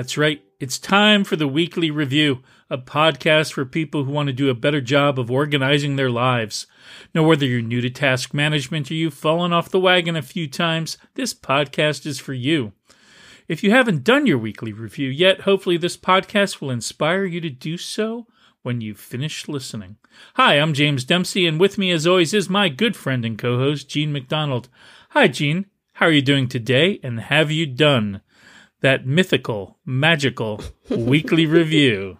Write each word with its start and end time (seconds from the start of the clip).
That's 0.00 0.16
right. 0.16 0.42
It's 0.58 0.78
time 0.78 1.24
for 1.24 1.36
the 1.36 1.46
weekly 1.46 1.90
review, 1.90 2.42
a 2.70 2.78
podcast 2.78 3.52
for 3.52 3.66
people 3.66 4.04
who 4.04 4.12
want 4.12 4.28
to 4.28 4.32
do 4.32 4.48
a 4.48 4.54
better 4.54 4.80
job 4.80 5.18
of 5.18 5.30
organizing 5.30 5.96
their 5.96 6.08
lives. 6.08 6.66
Now, 7.14 7.24
whether 7.24 7.44
you're 7.44 7.60
new 7.60 7.82
to 7.82 7.90
task 7.90 8.32
management 8.32 8.90
or 8.90 8.94
you've 8.94 9.12
fallen 9.12 9.52
off 9.52 9.68
the 9.68 9.78
wagon 9.78 10.16
a 10.16 10.22
few 10.22 10.48
times, 10.48 10.96
this 11.16 11.34
podcast 11.34 12.06
is 12.06 12.18
for 12.18 12.32
you. 12.32 12.72
If 13.46 13.62
you 13.62 13.72
haven't 13.72 14.02
done 14.02 14.26
your 14.26 14.38
weekly 14.38 14.72
review 14.72 15.10
yet, 15.10 15.42
hopefully 15.42 15.76
this 15.76 15.98
podcast 15.98 16.62
will 16.62 16.70
inspire 16.70 17.26
you 17.26 17.42
to 17.42 17.50
do 17.50 17.76
so 17.76 18.26
when 18.62 18.80
you've 18.80 18.98
finished 18.98 19.50
listening. 19.50 19.98
Hi, 20.36 20.54
I'm 20.54 20.72
James 20.72 21.04
Dempsey, 21.04 21.46
and 21.46 21.60
with 21.60 21.76
me, 21.76 21.90
as 21.90 22.06
always, 22.06 22.32
is 22.32 22.48
my 22.48 22.70
good 22.70 22.96
friend 22.96 23.22
and 23.26 23.38
co 23.38 23.58
host, 23.58 23.90
Jean 23.90 24.12
McDonald. 24.12 24.70
Hi, 25.10 25.28
Jean. 25.28 25.66
How 25.92 26.06
are 26.06 26.12
you 26.12 26.22
doing 26.22 26.48
today, 26.48 27.00
and 27.02 27.20
have 27.20 27.50
you 27.50 27.66
done 27.66 28.22
that 28.80 29.06
mythical, 29.06 29.78
magical 29.84 30.62
weekly 30.88 31.46
review? 31.46 32.18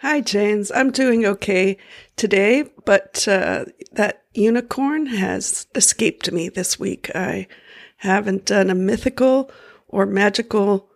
Hi, 0.00 0.20
James. 0.20 0.70
I'm 0.70 0.92
doing 0.92 1.26
okay 1.26 1.76
today, 2.16 2.64
but 2.84 3.26
uh, 3.26 3.64
that 3.92 4.22
unicorn 4.32 5.06
has 5.06 5.66
escaped 5.74 6.30
me 6.30 6.48
this 6.48 6.78
week. 6.78 7.10
I 7.14 7.48
haven't 7.96 8.44
done 8.44 8.70
a 8.70 8.76
mythical 8.76 9.50
or 9.88 10.06
magical 10.06 10.88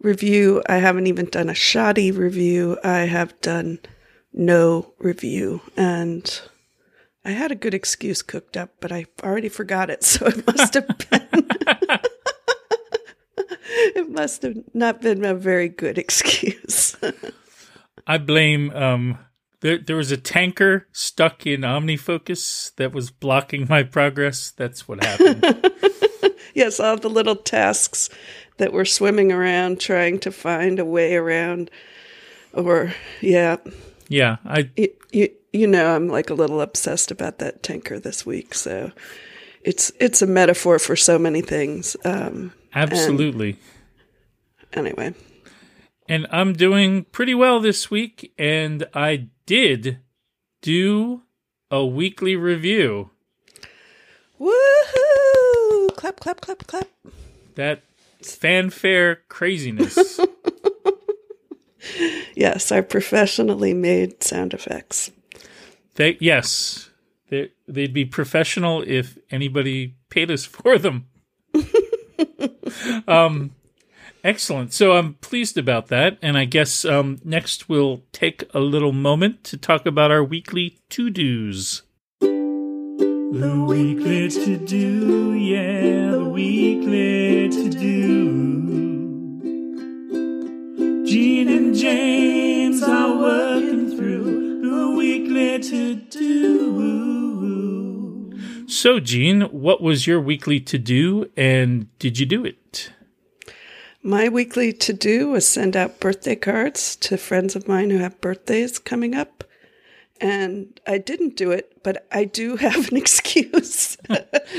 review. 0.00 0.62
I 0.68 0.78
haven't 0.78 1.06
even 1.06 1.26
done 1.26 1.48
a 1.48 1.54
shoddy 1.54 2.10
review. 2.10 2.78
I 2.82 3.00
have 3.00 3.40
done 3.40 3.78
no 4.32 4.92
review. 4.98 5.60
And 5.76 6.40
I 7.24 7.30
had 7.30 7.52
a 7.52 7.56
good 7.56 7.74
excuse 7.74 8.22
cooked 8.22 8.56
up, 8.56 8.70
but 8.80 8.90
I 8.90 9.06
already 9.22 9.48
forgot 9.48 9.90
it. 9.90 10.02
So 10.08 10.26
it 10.26 10.46
must 10.46 10.74
have 10.74 10.88
been. 11.10 11.48
it 13.94 14.10
must 14.10 14.42
have 14.42 14.56
not 14.74 15.00
been 15.00 15.24
a 15.24 15.34
very 15.34 15.68
good 15.68 15.98
excuse. 16.04 16.96
I 18.06 18.18
blame 18.18 18.70
um 18.70 19.18
there 19.60 19.78
there 19.78 19.96
was 19.96 20.10
a 20.10 20.16
tanker 20.16 20.88
stuck 20.92 21.46
in 21.46 21.60
OmniFocus 21.60 22.74
that 22.76 22.92
was 22.92 23.10
blocking 23.10 23.66
my 23.68 23.82
progress. 23.82 24.50
That's 24.50 24.88
what 24.88 25.04
happened. 25.04 25.72
yes, 26.54 26.80
all 26.80 26.96
the 26.96 27.10
little 27.10 27.36
tasks 27.36 28.08
that 28.56 28.72
were 28.72 28.84
swimming 28.84 29.30
around 29.32 29.80
trying 29.80 30.18
to 30.20 30.32
find 30.32 30.78
a 30.78 30.84
way 30.84 31.14
around 31.14 31.70
or 32.52 32.94
yeah. 33.20 33.56
Yeah, 34.08 34.38
I 34.44 34.70
you, 34.76 34.88
you, 35.12 35.30
you 35.52 35.66
know 35.68 35.94
I'm 35.94 36.08
like 36.08 36.30
a 36.30 36.34
little 36.34 36.60
obsessed 36.60 37.10
about 37.12 37.38
that 37.38 37.62
tanker 37.62 38.00
this 38.00 38.26
week, 38.26 38.54
so 38.54 38.90
it's 39.62 39.92
it's 40.00 40.22
a 40.22 40.26
metaphor 40.26 40.78
for 40.78 40.96
so 40.96 41.18
many 41.18 41.42
things. 41.42 41.96
Um 42.04 42.52
Absolutely. 42.74 43.58
And 44.72 44.86
anyway, 44.86 45.14
and 46.08 46.26
I'm 46.30 46.54
doing 46.54 47.04
pretty 47.04 47.34
well 47.34 47.60
this 47.60 47.90
week, 47.90 48.32
and 48.38 48.86
I 48.94 49.28
did 49.46 49.98
do 50.62 51.22
a 51.70 51.84
weekly 51.84 52.34
review. 52.34 53.10
Woohoo! 54.40 55.94
Clap, 55.96 56.20
clap, 56.20 56.40
clap, 56.40 56.66
clap. 56.66 56.88
That 57.56 57.82
fanfare 58.22 59.20
craziness. 59.28 60.20
yes, 62.34 62.72
our 62.72 62.82
professionally 62.82 63.74
made 63.74 64.22
sound 64.22 64.54
effects. 64.54 65.10
They 65.96 66.16
yes, 66.20 66.90
they, 67.28 67.50
they'd 67.66 67.92
be 67.92 68.04
professional 68.04 68.82
if 68.86 69.18
anybody 69.30 69.96
paid 70.08 70.30
us 70.30 70.44
for 70.46 70.78
them. 70.78 71.08
um, 73.08 73.52
Excellent. 74.24 74.72
So 74.72 74.92
I'm 74.92 75.14
pleased 75.14 75.56
about 75.56 75.86
that. 75.88 76.18
And 76.20 76.36
I 76.36 76.44
guess 76.44 76.84
um, 76.84 77.18
next 77.24 77.68
we'll 77.68 78.02
take 78.12 78.44
a 78.52 78.60
little 78.60 78.92
moment 78.92 79.44
to 79.44 79.56
talk 79.56 79.86
about 79.86 80.10
our 80.10 80.24
weekly 80.24 80.78
to 80.90 81.08
dos. 81.08 81.82
The 82.20 83.64
weekly 83.66 84.28
to 84.30 84.56
do, 84.56 85.34
yeah, 85.34 86.12
the 86.12 86.24
weekly 86.24 87.48
to 87.50 87.68
do. 87.70 88.58
Jean 91.06 91.48
and 91.48 91.74
James 91.74 92.82
are 92.82 93.16
working 93.18 93.96
through 93.96 94.60
the 94.62 94.90
weekly 94.96 95.58
to 95.60 95.94
do. 95.94 97.27
So, 98.68 99.00
Jean, 99.00 99.40
what 99.44 99.80
was 99.80 100.06
your 100.06 100.20
weekly 100.20 100.60
to 100.60 100.76
do 100.76 101.30
and 101.38 101.88
did 101.98 102.18
you 102.18 102.26
do 102.26 102.44
it? 102.44 102.92
My 104.02 104.28
weekly 104.28 104.74
to 104.74 104.92
do 104.92 105.30
was 105.30 105.48
send 105.48 105.74
out 105.74 106.00
birthday 106.00 106.36
cards 106.36 106.94
to 106.96 107.16
friends 107.16 107.56
of 107.56 107.66
mine 107.66 107.88
who 107.88 107.96
have 107.96 108.20
birthdays 108.20 108.78
coming 108.78 109.14
up. 109.14 109.42
And 110.20 110.78
I 110.86 110.98
didn't 110.98 111.34
do 111.34 111.50
it, 111.50 111.82
but 111.82 112.06
I 112.12 112.26
do 112.26 112.56
have 112.66 112.88
an 112.90 112.98
excuse 112.98 113.96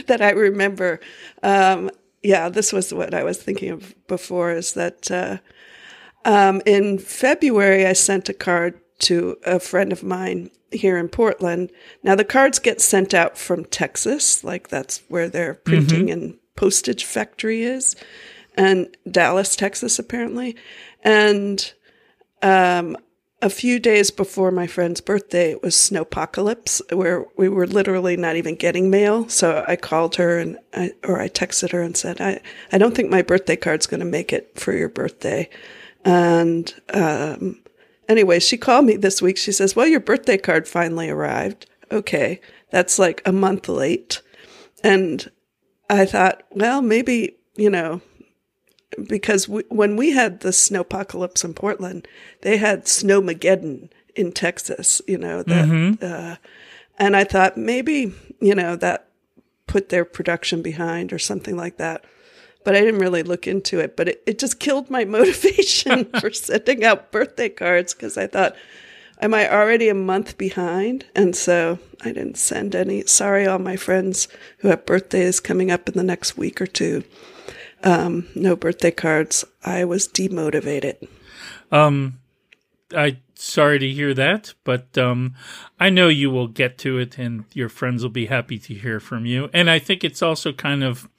that 0.08 0.22
I 0.22 0.31
remember. 0.31 1.00
Um, 1.44 1.91
yeah, 2.24 2.50
this 2.50 2.74
was 2.74 2.91
what 2.91 3.14
I 3.14 3.24
was 3.24 3.38
thinking 3.38 3.70
of 3.70 3.94
before 4.08 4.52
is 4.52 4.74
that 4.74 5.12
uh, 5.12 5.38
um, 6.26 6.64
in 6.66 6.97
February, 6.97 7.86
I 7.86 7.94
sent 7.94 8.28
a 8.28 8.34
card 8.34 8.81
to 9.00 9.38
a 9.46 9.60
friend 9.60 9.92
of 9.92 10.04
mine 10.04 10.52
here 10.72 10.98
in 10.98 11.10
Portland. 11.10 11.72
Now, 12.04 12.16
the 12.16 12.24
cards 12.24 12.60
get 12.60 12.82
sent 12.82 13.14
out 13.14 13.38
from 13.38 13.66
Texas, 13.66 14.44
like 14.44 14.70
that's 14.70 15.02
where 15.08 15.30
their 15.30 15.56
printing 15.56 16.08
mm-hmm. 16.08 16.22
and 16.22 16.38
postage 16.56 17.06
factory 17.06 17.64
is 17.64 17.96
and 18.59 18.96
Dallas, 19.09 19.56
Texas, 19.56 20.00
apparently. 20.00 20.56
And 21.02 21.72
um, 22.42 22.98
a 23.42 23.50
few 23.50 23.80
days 23.80 24.12
before 24.12 24.52
my 24.52 24.68
friend's 24.68 25.00
birthday, 25.00 25.52
it 25.52 25.64
was 25.64 25.76
snowpocalypse, 25.76 26.94
where 26.96 27.26
we 27.38 27.48
were 27.48 27.68
literally 27.68 28.18
not 28.18 28.36
even 28.36 28.56
getting 28.56 28.90
mail. 28.90 29.30
So 29.30 29.64
I 29.66 29.78
called 29.78 30.16
her 30.18 30.38
and 30.38 30.58
I, 30.74 30.92
or 31.04 31.22
I 31.22 31.30
texted 31.30 31.72
her 31.72 31.82
and 31.82 31.96
said, 31.96 32.20
I, 32.20 32.42
I 32.72 32.78
don't 32.78 32.96
think 32.96 33.09
my 33.09 33.22
birthday 33.22 33.56
card's 33.56 33.88
going 33.88 34.02
to 34.02 34.06
make 34.06 34.34
it 34.34 34.59
for 34.59 34.74
your 34.74 34.90
birthday. 34.90 35.50
And 36.04 36.74
um, 36.94 37.62
anyway, 38.09 38.40
she 38.40 38.58
called 38.58 38.86
me 38.86 38.97
this 38.97 39.22
week. 39.22 39.38
She 39.38 39.53
says, 39.53 39.75
Well, 39.75 39.88
your 39.88 40.02
birthday 40.02 40.38
card 40.38 40.68
finally 40.68 41.09
arrived. 41.09 41.68
Okay, 41.92 42.42
that's 42.72 43.00
like 43.00 43.22
a 43.25 43.31
month 43.31 43.70
late. 43.70 44.22
And 44.84 45.31
I 45.90 46.06
thought, 46.06 46.44
well, 46.52 46.81
maybe, 46.81 47.38
you 47.56 47.70
know, 47.70 48.02
because 49.08 49.47
we, 49.47 49.64
when 49.70 49.96
we 49.96 50.12
had 50.12 50.42
the 50.42 50.50
snowpocalypse 50.50 51.44
in 51.44 51.53
Portland, 51.53 52.08
they 52.42 52.58
had 52.58 52.86
snowmageddon 52.86 53.90
in 54.16 54.31
Texas, 54.31 55.02
you 55.08 55.18
know, 55.18 55.44
that, 55.44 55.68
mm-hmm. 55.68 56.03
uh, 56.03 56.36
and 56.97 57.16
I 57.16 57.24
thought 57.24 57.58
maybe, 57.58 58.14
you 58.40 58.56
know, 58.56 58.76
that 58.78 59.09
put 59.68 59.90
their 59.90 60.06
production 60.06 60.62
behind 60.62 61.14
or 61.14 61.20
something 61.20 61.56
like 61.56 61.78
that. 61.78 62.03
But 62.64 62.75
I 62.75 62.81
didn't 62.81 63.00
really 63.00 63.24
look 63.24 63.47
into 63.47 63.80
it, 63.80 63.96
but 63.96 64.09
it, 64.09 64.24
it 64.25 64.40
just 64.40 64.59
killed 64.59 64.90
my 64.90 65.06
motivation 65.18 66.06
for 66.20 66.31
sending 66.31 66.84
out 66.84 67.11
birthday 67.11 67.50
cards 67.50 67.94
because 67.94 68.17
I 68.17 68.28
thought, 68.28 68.56
am 69.22 69.34
I 69.34 69.52
already 69.52 69.90
a 69.90 69.94
month 69.94 70.38
behind? 70.38 71.06
And 71.16 71.35
so 71.35 71.79
I 72.02 72.11
didn't 72.11 72.38
send 72.38 72.76
any. 72.76 73.06
Sorry, 73.06 73.47
all 73.47 73.59
my 73.59 73.76
friends 73.76 74.28
who 74.59 74.67
have 74.67 74.85
birthdays 74.85 75.40
coming 75.40 75.72
up 75.72 75.88
in 75.88 75.96
the 75.96 76.03
next 76.03 76.38
week 76.38 76.61
or 76.61 76.67
two 76.67 77.03
um, 77.84 78.28
no 78.35 78.56
birthday 78.56 78.91
cards. 78.91 79.46
I 79.64 79.85
was 79.85 80.08
demotivated. 80.08 81.08
Um, 81.72 82.19
I 82.96 83.18
sorry 83.36 83.80
to 83.80 83.90
hear 83.90 84.14
that, 84.14 84.53
but 84.64 84.97
um, 84.97 85.36
I 85.80 85.90
know 85.90 86.08
you 86.08 86.30
will 86.30 86.47
get 86.47 86.78
to 86.80 86.97
it, 86.97 87.18
and 87.18 87.46
your 87.53 87.70
friends 87.70 88.03
will 88.03 88.09
be 88.09 88.26
happy 88.26 88.58
to 88.59 88.74
hear 88.74 89.00
from 89.00 89.26
you. 89.26 89.50
And 89.53 89.70
I 89.70 89.80
think 89.80 90.03
it's 90.03 90.22
also 90.22 90.52
kind 90.52 90.84
of 90.84 91.09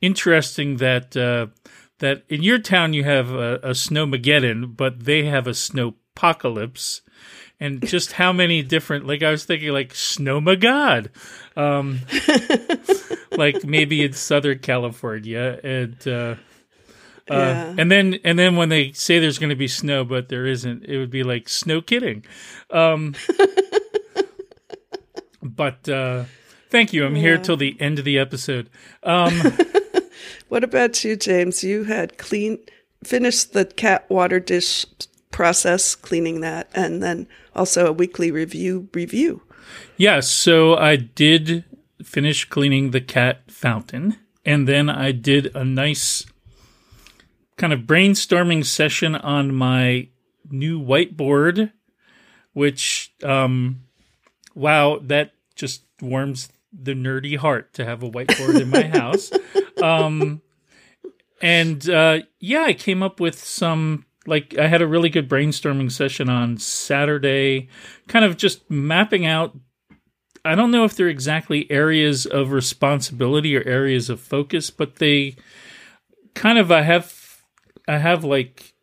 interesting 0.00 0.76
that 0.78 1.16
uh, 1.16 1.46
that 1.98 2.24
in 2.28 2.42
your 2.42 2.58
town 2.58 2.92
you 2.92 3.04
have 3.04 3.30
a, 3.30 3.54
a 3.56 3.70
snowmageddon, 3.70 4.76
but 4.76 5.04
they 5.04 5.24
have 5.24 5.46
a 5.46 5.50
snowpocalypse 5.50 7.00
and 7.62 7.86
just 7.86 8.12
how 8.12 8.32
many 8.32 8.60
different 8.62 9.06
like 9.06 9.22
I 9.22 9.30
was 9.30 9.44
thinking 9.44 9.70
like 9.70 9.92
Snowmagod. 9.92 11.10
Um 11.56 12.00
like 13.30 13.64
maybe 13.64 14.02
in 14.02 14.12
Southern 14.12 14.58
California 14.58 15.60
and 15.62 16.08
uh 16.08 16.34
uh, 17.30 17.34
yeah. 17.34 17.74
and 17.78 17.90
then 17.90 18.18
and 18.24 18.38
then 18.38 18.56
when 18.56 18.68
they 18.68 18.92
say 18.92 19.18
there's 19.18 19.38
going 19.38 19.50
to 19.50 19.56
be 19.56 19.68
snow 19.68 20.04
but 20.04 20.28
there 20.28 20.46
isn't 20.46 20.84
it 20.84 20.98
would 20.98 21.10
be 21.10 21.22
like 21.22 21.48
snow 21.48 21.80
kidding 21.80 22.24
um 22.70 23.14
but 25.42 25.88
uh 25.88 26.24
thank 26.70 26.92
you 26.92 27.04
i'm 27.04 27.16
yeah. 27.16 27.22
here 27.22 27.38
till 27.38 27.56
the 27.56 27.76
end 27.80 27.98
of 27.98 28.04
the 28.04 28.18
episode 28.18 28.68
um 29.02 29.32
what 30.48 30.64
about 30.64 31.04
you 31.04 31.16
james 31.16 31.62
you 31.62 31.84
had 31.84 32.18
clean 32.18 32.58
finished 33.04 33.52
the 33.52 33.64
cat 33.64 34.08
water 34.08 34.40
dish 34.40 34.86
process 35.32 35.94
cleaning 35.94 36.40
that 36.40 36.68
and 36.74 37.02
then 37.02 37.26
also 37.56 37.86
a 37.86 37.92
weekly 37.92 38.30
review 38.30 38.88
review. 38.92 39.42
Yes, 39.96 40.28
so 40.28 40.76
I 40.76 40.96
did 40.96 41.64
finish 42.04 42.44
cleaning 42.44 42.90
the 42.90 43.00
cat 43.00 43.50
fountain 43.50 44.18
and 44.44 44.68
then 44.68 44.88
I 44.88 45.12
did 45.12 45.54
a 45.56 45.64
nice 45.64 46.26
kind 47.56 47.72
of 47.72 47.80
brainstorming 47.80 48.64
session 48.64 49.14
on 49.14 49.54
my 49.54 50.08
new 50.50 50.80
whiteboard, 50.80 51.72
which, 52.52 53.12
um, 53.22 53.82
wow, 54.54 54.98
that 55.02 55.32
just 55.54 55.82
warms 56.00 56.48
the 56.72 56.94
nerdy 56.94 57.36
heart 57.36 57.72
to 57.74 57.84
have 57.84 58.02
a 58.02 58.10
whiteboard 58.10 58.60
in 58.60 58.70
my 58.70 58.84
house. 58.84 59.30
Um, 59.82 60.42
and 61.40 61.88
uh, 61.90 62.20
yeah, 62.38 62.62
I 62.62 62.72
came 62.72 63.02
up 63.02 63.18
with 63.18 63.36
some 63.36 64.06
like 64.26 64.56
I 64.56 64.68
had 64.68 64.80
a 64.80 64.86
really 64.86 65.08
good 65.08 65.28
brainstorming 65.28 65.90
session 65.90 66.28
on 66.28 66.56
Saturday, 66.58 67.68
kind 68.06 68.24
of 68.24 68.36
just 68.36 68.70
mapping 68.70 69.26
out. 69.26 69.56
I 70.44 70.54
don't 70.54 70.70
know 70.70 70.84
if 70.84 70.94
they're 70.94 71.08
exactly 71.08 71.70
areas 71.70 72.26
of 72.26 72.52
responsibility 72.52 73.56
or 73.56 73.62
areas 73.66 74.08
of 74.08 74.20
focus, 74.20 74.70
but 74.70 74.96
they 74.96 75.36
kind 76.34 76.58
of 76.58 76.70
I 76.70 76.82
have 76.82 77.04
I 77.88 77.98
have 77.98 78.24
like 78.24 78.74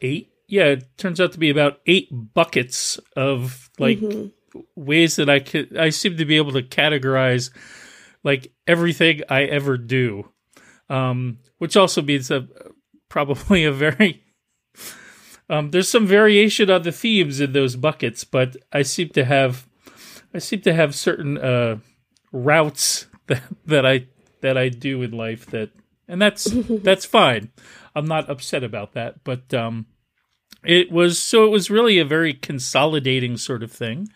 eight. 0.00 0.32
Yeah, 0.48 0.64
it 0.64 0.96
turns 0.96 1.20
out 1.20 1.32
to 1.32 1.38
be 1.38 1.50
about 1.50 1.80
eight 1.86 2.08
buckets 2.12 3.00
of 3.16 3.70
like 3.78 3.98
mm-hmm. 3.98 4.60
ways 4.76 5.16
that 5.16 5.28
I 5.28 5.40
could. 5.40 5.76
I 5.76 5.90
seem 5.90 6.16
to 6.16 6.24
be 6.24 6.36
able 6.36 6.52
to 6.52 6.62
categorize 6.62 7.50
like 8.22 8.52
everything 8.66 9.22
I 9.28 9.44
ever 9.44 9.76
do, 9.76 10.30
um, 10.88 11.38
which 11.58 11.76
also 11.76 12.02
means 12.02 12.30
a 12.30 12.48
probably 13.08 13.64
a 13.64 13.72
very 13.72 14.22
um, 15.50 15.70
there's 15.70 15.88
some 15.88 16.06
variation 16.06 16.70
on 16.70 16.82
the 16.82 16.92
themes 16.92 17.40
in 17.40 17.52
those 17.52 17.76
buckets, 17.76 18.24
but 18.24 18.56
I 18.72 18.82
seem 18.82 19.10
to 19.10 19.24
have 19.24 19.66
I 20.34 20.38
seem 20.38 20.60
to 20.62 20.74
have 20.74 20.94
certain 20.94 21.38
uh, 21.38 21.78
routes 22.32 23.06
that, 23.26 23.42
that 23.64 23.86
I 23.86 24.06
that 24.40 24.56
I 24.56 24.68
do 24.68 25.02
in 25.02 25.12
life 25.12 25.46
that 25.46 25.70
and 26.08 26.20
that's 26.20 26.44
that's 26.68 27.04
fine. 27.04 27.50
I'm 27.96 28.06
not 28.06 28.30
upset 28.30 28.62
about 28.62 28.92
that, 28.92 29.24
but 29.24 29.52
um, 29.54 29.86
it 30.62 30.92
was 30.92 31.18
so 31.18 31.44
it 31.44 31.50
was 31.50 31.70
really 31.70 31.98
a 31.98 32.04
very 32.04 32.34
consolidating 32.34 33.36
sort 33.38 33.62
of 33.62 33.72
thing. 33.72 34.08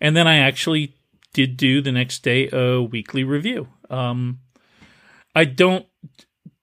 And 0.00 0.16
then 0.16 0.26
I 0.26 0.38
actually 0.38 0.96
did 1.34 1.56
do 1.56 1.82
the 1.82 1.92
next 1.92 2.22
day 2.22 2.48
a 2.50 2.80
weekly 2.80 3.24
review. 3.24 3.68
Um, 3.90 4.40
I 5.34 5.44
don't 5.44 5.86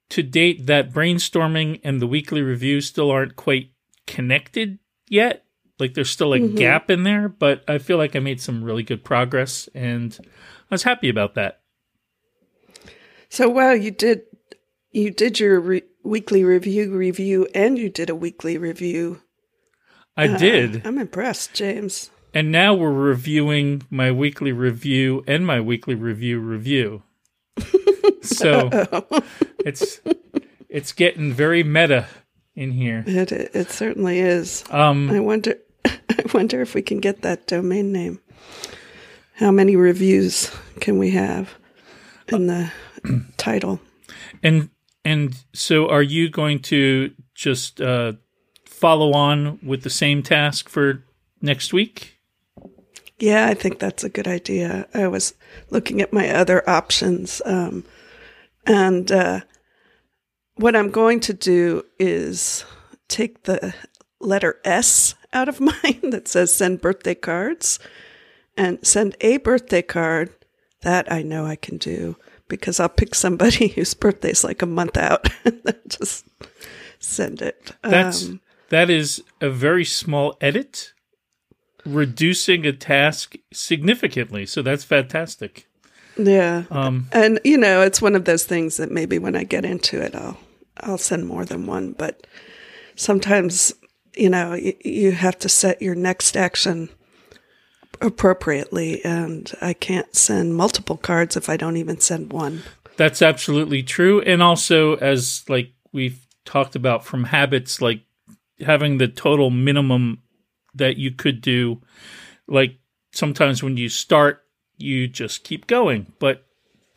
to 0.09 0.23
date 0.23 0.65
that 0.65 0.91
brainstorming 0.91 1.81
and 1.83 2.01
the 2.01 2.07
weekly 2.07 2.41
review 2.41 2.81
still 2.81 3.11
aren't 3.11 3.35
quite 3.35 3.71
connected 4.07 4.79
yet. 5.07 5.45
Like 5.79 5.93
there's 5.93 6.09
still 6.09 6.33
a 6.33 6.39
mm-hmm. 6.39 6.55
gap 6.55 6.89
in 6.89 7.03
there, 7.03 7.27
but 7.29 7.63
I 7.67 7.77
feel 7.77 7.97
like 7.97 8.15
I 8.15 8.19
made 8.19 8.41
some 8.41 8.63
really 8.63 8.83
good 8.83 9.03
progress 9.03 9.69
and 9.75 10.17
I 10.21 10.73
was 10.73 10.83
happy 10.83 11.09
about 11.09 11.35
that. 11.35 11.61
So 13.29 13.49
wow, 13.49 13.71
you 13.71 13.91
did 13.91 14.23
you 14.91 15.11
did 15.11 15.39
your 15.39 15.59
re- 15.59 15.83
weekly 16.05 16.43
review 16.43 16.95
review 16.95 17.47
and 17.53 17.77
you 17.77 17.89
did 17.89 18.09
a 18.09 18.15
weekly 18.15 18.57
review. 18.57 19.21
I 20.15 20.27
uh, 20.29 20.37
did. 20.37 20.85
I'm 20.85 20.97
impressed, 20.97 21.53
James. 21.53 22.09
And 22.33 22.51
now 22.51 22.73
we're 22.73 22.91
reviewing 22.91 23.83
my 23.89 24.11
weekly 24.11 24.51
review 24.51 25.23
and 25.27 25.45
my 25.45 25.59
weekly 25.59 25.95
review 25.95 26.39
review. 26.39 27.03
so 28.21 28.69
it's 29.59 30.01
it's 30.69 30.91
getting 30.91 31.33
very 31.33 31.63
meta 31.63 32.07
in 32.55 32.71
here. 32.71 33.03
It 33.07 33.31
it 33.31 33.71
certainly 33.71 34.19
is. 34.19 34.63
Um, 34.69 35.09
I 35.09 35.19
wonder 35.19 35.57
I 35.85 36.23
wonder 36.33 36.61
if 36.61 36.75
we 36.75 36.81
can 36.81 36.99
get 36.99 37.21
that 37.21 37.47
domain 37.47 37.91
name. 37.91 38.19
How 39.35 39.51
many 39.51 39.75
reviews 39.75 40.51
can 40.79 40.97
we 40.97 41.11
have 41.11 41.53
in 42.27 42.47
the 42.47 42.71
title? 43.37 43.81
And 44.43 44.69
and 45.05 45.37
so, 45.53 45.87
are 45.87 46.01
you 46.01 46.29
going 46.29 46.59
to 46.63 47.13
just 47.35 47.79
uh, 47.79 48.13
follow 48.65 49.13
on 49.13 49.59
with 49.61 49.83
the 49.83 49.89
same 49.91 50.23
task 50.23 50.67
for 50.67 51.03
next 51.41 51.71
week? 51.71 52.17
Yeah, 53.19 53.47
I 53.47 53.53
think 53.53 53.77
that's 53.77 54.03
a 54.03 54.09
good 54.09 54.27
idea. 54.27 54.87
I 54.95 55.07
was 55.07 55.35
looking 55.69 56.01
at 56.01 56.11
my 56.11 56.31
other 56.31 56.67
options, 56.67 57.39
um, 57.45 57.85
and 58.65 59.09
uh, 59.11 59.41
what 60.55 60.75
I'm 60.75 60.89
going 60.89 61.19
to 61.21 61.33
do 61.33 61.83
is 61.99 62.65
take 63.07 63.43
the 63.43 63.75
letter 64.19 64.59
S 64.65 65.13
out 65.31 65.47
of 65.47 65.59
mine 65.83 66.09
that 66.09 66.27
says 66.27 66.53
send 66.53 66.81
birthday 66.81 67.15
cards 67.15 67.77
and 68.57 68.79
send 68.85 69.15
a 69.21 69.37
birthday 69.37 69.83
card. 69.83 70.33
That 70.81 71.11
I 71.11 71.21
know 71.21 71.45
I 71.45 71.55
can 71.55 71.77
do 71.77 72.15
because 72.47 72.79
I'll 72.79 72.89
pick 72.89 73.15
somebody 73.15 73.67
whose 73.75 73.93
birthday's 73.93 74.43
like 74.43 74.61
a 74.61 74.67
month 74.67 74.97
out 74.97 75.29
and 75.45 75.63
just 75.87 76.25
send 76.99 77.41
it. 77.41 77.71
That's 77.81 78.25
um, 78.25 78.41
that 78.69 78.89
is 78.89 79.23
a 79.41 79.49
very 79.49 79.85
small 79.85 80.37
edit, 80.41 80.93
reducing 81.85 82.65
a 82.65 82.73
task 82.73 83.35
significantly. 83.53 84.45
So 84.45 84.61
that's 84.61 84.83
fantastic. 84.83 85.67
Yeah. 86.17 86.63
Um, 86.71 87.07
and 87.11 87.39
you 87.43 87.57
know, 87.57 87.81
it's 87.81 88.01
one 88.01 88.15
of 88.15 88.25
those 88.25 88.45
things 88.45 88.77
that 88.77 88.91
maybe 88.91 89.19
when 89.19 89.35
I 89.35 89.43
get 89.43 89.65
into 89.65 90.01
it, 90.01 90.15
I'll 90.15 90.37
I'll 90.81 90.97
send 90.97 91.27
more 91.27 91.45
than 91.45 91.65
one, 91.65 91.93
but 91.93 92.27
sometimes, 92.95 93.73
you 94.15 94.29
know, 94.29 94.53
you, 94.53 94.73
you 94.83 95.11
have 95.11 95.37
to 95.39 95.49
set 95.49 95.81
your 95.81 95.95
next 95.95 96.35
action 96.35 96.89
appropriately 98.01 99.03
and 99.03 99.51
I 99.61 99.73
can't 99.73 100.13
send 100.15 100.55
multiple 100.55 100.97
cards 100.97 101.35
if 101.37 101.49
I 101.49 101.57
don't 101.57 101.77
even 101.77 101.99
send 101.99 102.31
one. 102.31 102.63
That's 102.97 103.21
absolutely 103.21 103.83
true 103.83 104.21
and 104.21 104.41
also 104.41 104.95
as 104.95 105.43
like 105.49 105.73
we've 105.91 106.25
talked 106.45 106.75
about 106.75 107.05
from 107.05 107.25
habits 107.25 107.81
like 107.81 108.01
having 108.59 108.97
the 108.97 109.07
total 109.07 109.49
minimum 109.49 110.21
that 110.73 110.97
you 110.97 111.11
could 111.11 111.41
do 111.41 111.81
like 112.47 112.77
sometimes 113.11 113.61
when 113.61 113.77
you 113.77 113.89
start 113.89 114.43
you 114.77 115.07
just 115.07 115.43
keep 115.43 115.67
going 115.67 116.13
but 116.19 116.45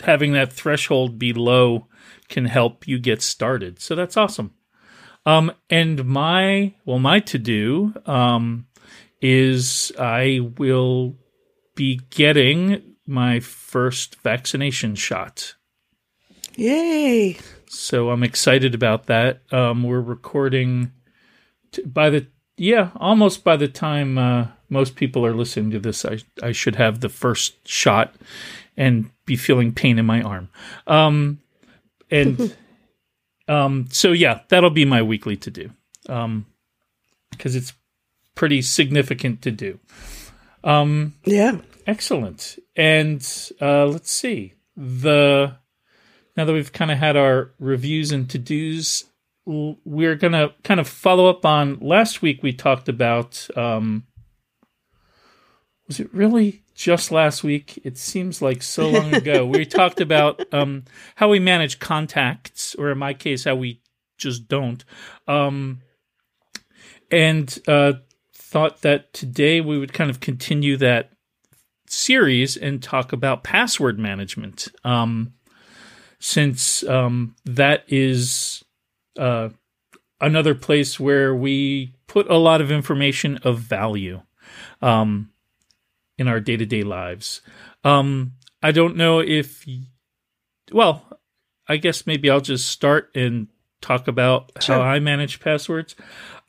having 0.00 0.32
that 0.32 0.52
threshold 0.52 1.18
be 1.18 1.32
low 1.32 1.86
can 2.28 2.44
help 2.44 2.86
you 2.86 2.98
get 2.98 3.22
started. 3.22 3.80
So 3.80 3.94
that's 3.94 4.16
awesome. 4.16 4.54
Um, 5.26 5.52
and 5.68 6.04
my 6.04 6.74
well, 6.84 6.98
my 6.98 7.20
to 7.20 7.38
do 7.38 7.92
um, 8.06 8.66
is 9.20 9.92
I 9.98 10.40
will 10.58 11.16
be 11.74 12.00
getting 12.10 12.96
my 13.06 13.40
first 13.40 14.16
vaccination 14.22 14.94
shot. 14.94 15.54
Yay! 16.56 17.38
So 17.68 18.10
I'm 18.10 18.22
excited 18.22 18.74
about 18.74 19.06
that. 19.06 19.42
Um, 19.52 19.82
we're 19.82 20.00
recording 20.00 20.92
t- 21.72 21.82
by 21.84 22.10
the 22.10 22.26
yeah, 22.56 22.90
almost 22.96 23.44
by 23.44 23.56
the 23.56 23.68
time 23.68 24.18
uh, 24.18 24.48
most 24.68 24.96
people 24.96 25.24
are 25.24 25.34
listening 25.34 25.70
to 25.70 25.78
this, 25.78 26.04
I 26.04 26.18
I 26.42 26.52
should 26.52 26.76
have 26.76 27.00
the 27.00 27.08
first 27.08 27.66
shot 27.66 28.14
and 28.76 29.10
be 29.26 29.36
feeling 29.36 29.72
pain 29.72 29.98
in 29.98 30.06
my 30.06 30.22
arm. 30.22 30.48
Um, 30.86 31.40
and 32.10 32.56
um, 33.48 33.86
so 33.90 34.12
yeah, 34.12 34.40
that'll 34.48 34.70
be 34.70 34.84
my 34.84 35.02
weekly 35.02 35.36
to 35.36 35.50
do 35.50 35.70
um, 36.08 36.46
because 37.30 37.54
it's 37.54 37.72
pretty 38.38 38.62
significant 38.62 39.42
to 39.42 39.50
do. 39.50 39.80
Um, 40.62 41.14
yeah, 41.24 41.58
excellent. 41.88 42.56
And 42.76 43.20
uh, 43.60 43.86
let's 43.86 44.12
see 44.12 44.54
the 44.76 45.56
now 46.36 46.44
that 46.44 46.52
we've 46.52 46.72
kind 46.72 46.92
of 46.92 46.98
had 46.98 47.16
our 47.16 47.50
reviews 47.58 48.12
and 48.12 48.30
to 48.30 48.38
dos, 48.38 49.06
we're 49.44 50.14
gonna 50.14 50.52
kind 50.62 50.78
of 50.78 50.86
follow 50.86 51.26
up 51.28 51.44
on 51.44 51.80
last 51.80 52.22
week. 52.22 52.40
We 52.40 52.52
talked 52.52 52.88
about 52.88 53.48
um, 53.56 54.06
was 55.88 55.98
it 55.98 56.14
really 56.14 56.62
just 56.76 57.10
last 57.10 57.42
week. 57.42 57.80
It 57.82 57.98
seems 57.98 58.40
like 58.40 58.62
so 58.62 58.88
long 58.88 59.12
ago. 59.16 59.44
we 59.48 59.66
talked 59.66 60.00
about 60.00 60.40
um, 60.54 60.84
how 61.16 61.28
we 61.28 61.40
manage 61.40 61.80
contacts, 61.80 62.76
or 62.76 62.92
in 62.92 62.98
my 62.98 63.14
case, 63.14 63.46
how 63.46 63.56
we 63.56 63.82
just 64.16 64.46
don't. 64.46 64.84
Um, 65.26 65.80
and 67.10 67.58
uh, 67.66 67.94
thought 68.48 68.82
that 68.82 69.12
today 69.12 69.60
we 69.60 69.78
would 69.78 69.92
kind 69.92 70.10
of 70.10 70.20
continue 70.20 70.76
that 70.78 71.10
series 71.86 72.56
and 72.56 72.82
talk 72.82 73.12
about 73.12 73.44
password 73.44 73.98
management, 73.98 74.68
um, 74.84 75.34
since 76.18 76.82
um, 76.84 77.34
that 77.44 77.84
is 77.88 78.64
uh, 79.18 79.50
another 80.20 80.54
place 80.54 80.98
where 80.98 81.34
we 81.34 81.94
put 82.06 82.30
a 82.30 82.36
lot 82.36 82.60
of 82.60 82.70
information 82.70 83.38
of 83.38 83.58
value. 83.58 84.22
Um, 84.80 85.30
in 86.18 86.28
our 86.28 86.40
day 86.40 86.56
to 86.56 86.66
day 86.66 86.82
lives. 86.82 87.40
Um, 87.84 88.32
I 88.62 88.72
don't 88.72 88.96
know 88.96 89.20
if, 89.20 89.64
well, 90.72 91.20
I 91.68 91.76
guess 91.76 92.06
maybe 92.06 92.28
I'll 92.28 92.40
just 92.40 92.66
start 92.66 93.10
and 93.14 93.46
talk 93.80 94.08
about 94.08 94.50
sure. 94.60 94.74
how 94.74 94.82
I 94.82 94.98
manage 94.98 95.40
passwords. 95.40 95.94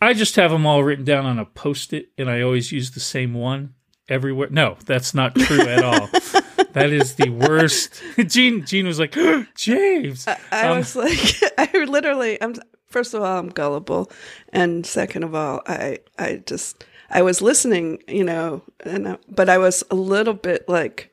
I 0.01 0.13
just 0.13 0.35
have 0.37 0.51
them 0.51 0.65
all 0.65 0.83
written 0.83 1.05
down 1.05 1.25
on 1.25 1.39
a 1.39 1.45
post 1.45 1.93
it, 1.93 2.09
and 2.17 2.29
I 2.29 2.41
always 2.41 2.71
use 2.71 2.91
the 2.91 2.99
same 2.99 3.33
one 3.33 3.73
everywhere. 4.07 4.49
No, 4.49 4.77
that's 4.85 5.13
not 5.13 5.35
true 5.35 5.61
at 5.61 5.83
all. 5.83 6.07
that 6.73 6.89
is 6.89 7.15
the 7.15 7.29
worst. 7.29 8.01
Jean, 8.27 8.65
Jean 8.65 8.87
was 8.87 8.99
like, 8.99 9.15
James. 9.55 10.27
I, 10.27 10.37
I 10.51 10.67
um, 10.67 10.77
was 10.77 10.95
like, 10.95 11.35
I 11.57 11.85
literally, 11.85 12.41
I'm 12.41 12.55
first 12.87 13.13
of 13.13 13.21
all, 13.21 13.37
I'm 13.37 13.49
gullible, 13.49 14.11
and 14.49 14.85
second 14.85 15.23
of 15.23 15.35
all, 15.35 15.61
I 15.67 15.99
I 16.17 16.43
just 16.45 16.85
I 17.09 17.21
was 17.21 17.41
listening, 17.41 18.03
you 18.07 18.23
know, 18.23 18.63
and 18.81 19.07
uh, 19.07 19.17
but 19.29 19.49
I 19.49 19.57
was 19.57 19.83
a 19.91 19.95
little 19.95 20.33
bit 20.33 20.67
like, 20.67 21.11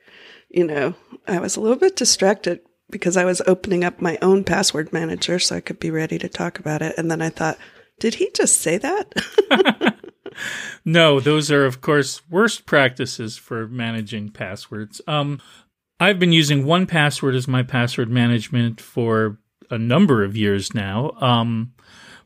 you 0.49 0.65
know, 0.65 0.95
I 1.27 1.39
was 1.39 1.57
a 1.57 1.61
little 1.61 1.77
bit 1.77 1.97
distracted 1.97 2.61
because 2.91 3.17
I 3.17 3.25
was 3.25 3.43
opening 3.47 3.83
up 3.83 4.01
my 4.01 4.17
own 4.23 4.45
password 4.45 4.93
manager 4.93 5.41
so 5.41 5.57
I 5.57 5.61
could 5.61 5.81
be 5.81 5.91
ready 5.91 6.19
to 6.19 6.29
talk 6.29 6.59
about 6.59 6.83
it, 6.83 6.95
and 6.97 7.11
then 7.11 7.21
I 7.21 7.31
thought, 7.31 7.59
did 8.01 8.15
he 8.15 8.31
just 8.35 8.61
say 8.61 8.79
that? 8.79 9.97
no, 10.85 11.21
those 11.21 11.51
are 11.51 11.65
of 11.65 11.81
course 11.81 12.23
worst 12.29 12.67
practices 12.67 13.37
for 13.37 13.67
managing 13.69 14.31
passwords. 14.31 15.01
Um, 15.07 15.41
I've 15.99 16.19
been 16.19 16.33
using 16.33 16.65
1Password 16.65 17.35
as 17.35 17.49
my 17.49 17.63
password 17.63 18.11
management 18.11 18.81
for 18.81 19.39
a 19.71 19.79
number 19.79 20.23
of 20.23 20.37
years 20.37 20.75
now. 20.75 21.13
Um, 21.21 21.73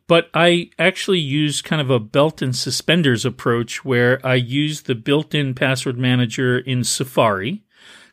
but 0.08 0.28
I 0.34 0.70
actually 0.76 1.20
use 1.20 1.62
kind 1.62 1.80
of 1.80 1.88
a 1.88 2.00
belt 2.00 2.42
and 2.42 2.54
suspenders 2.54 3.24
approach 3.24 3.84
where 3.84 4.24
I 4.26 4.34
use 4.34 4.82
the 4.82 4.96
built 4.96 5.36
in 5.36 5.54
password 5.54 5.98
manager 5.98 6.58
in 6.58 6.82
Safari 6.82 7.62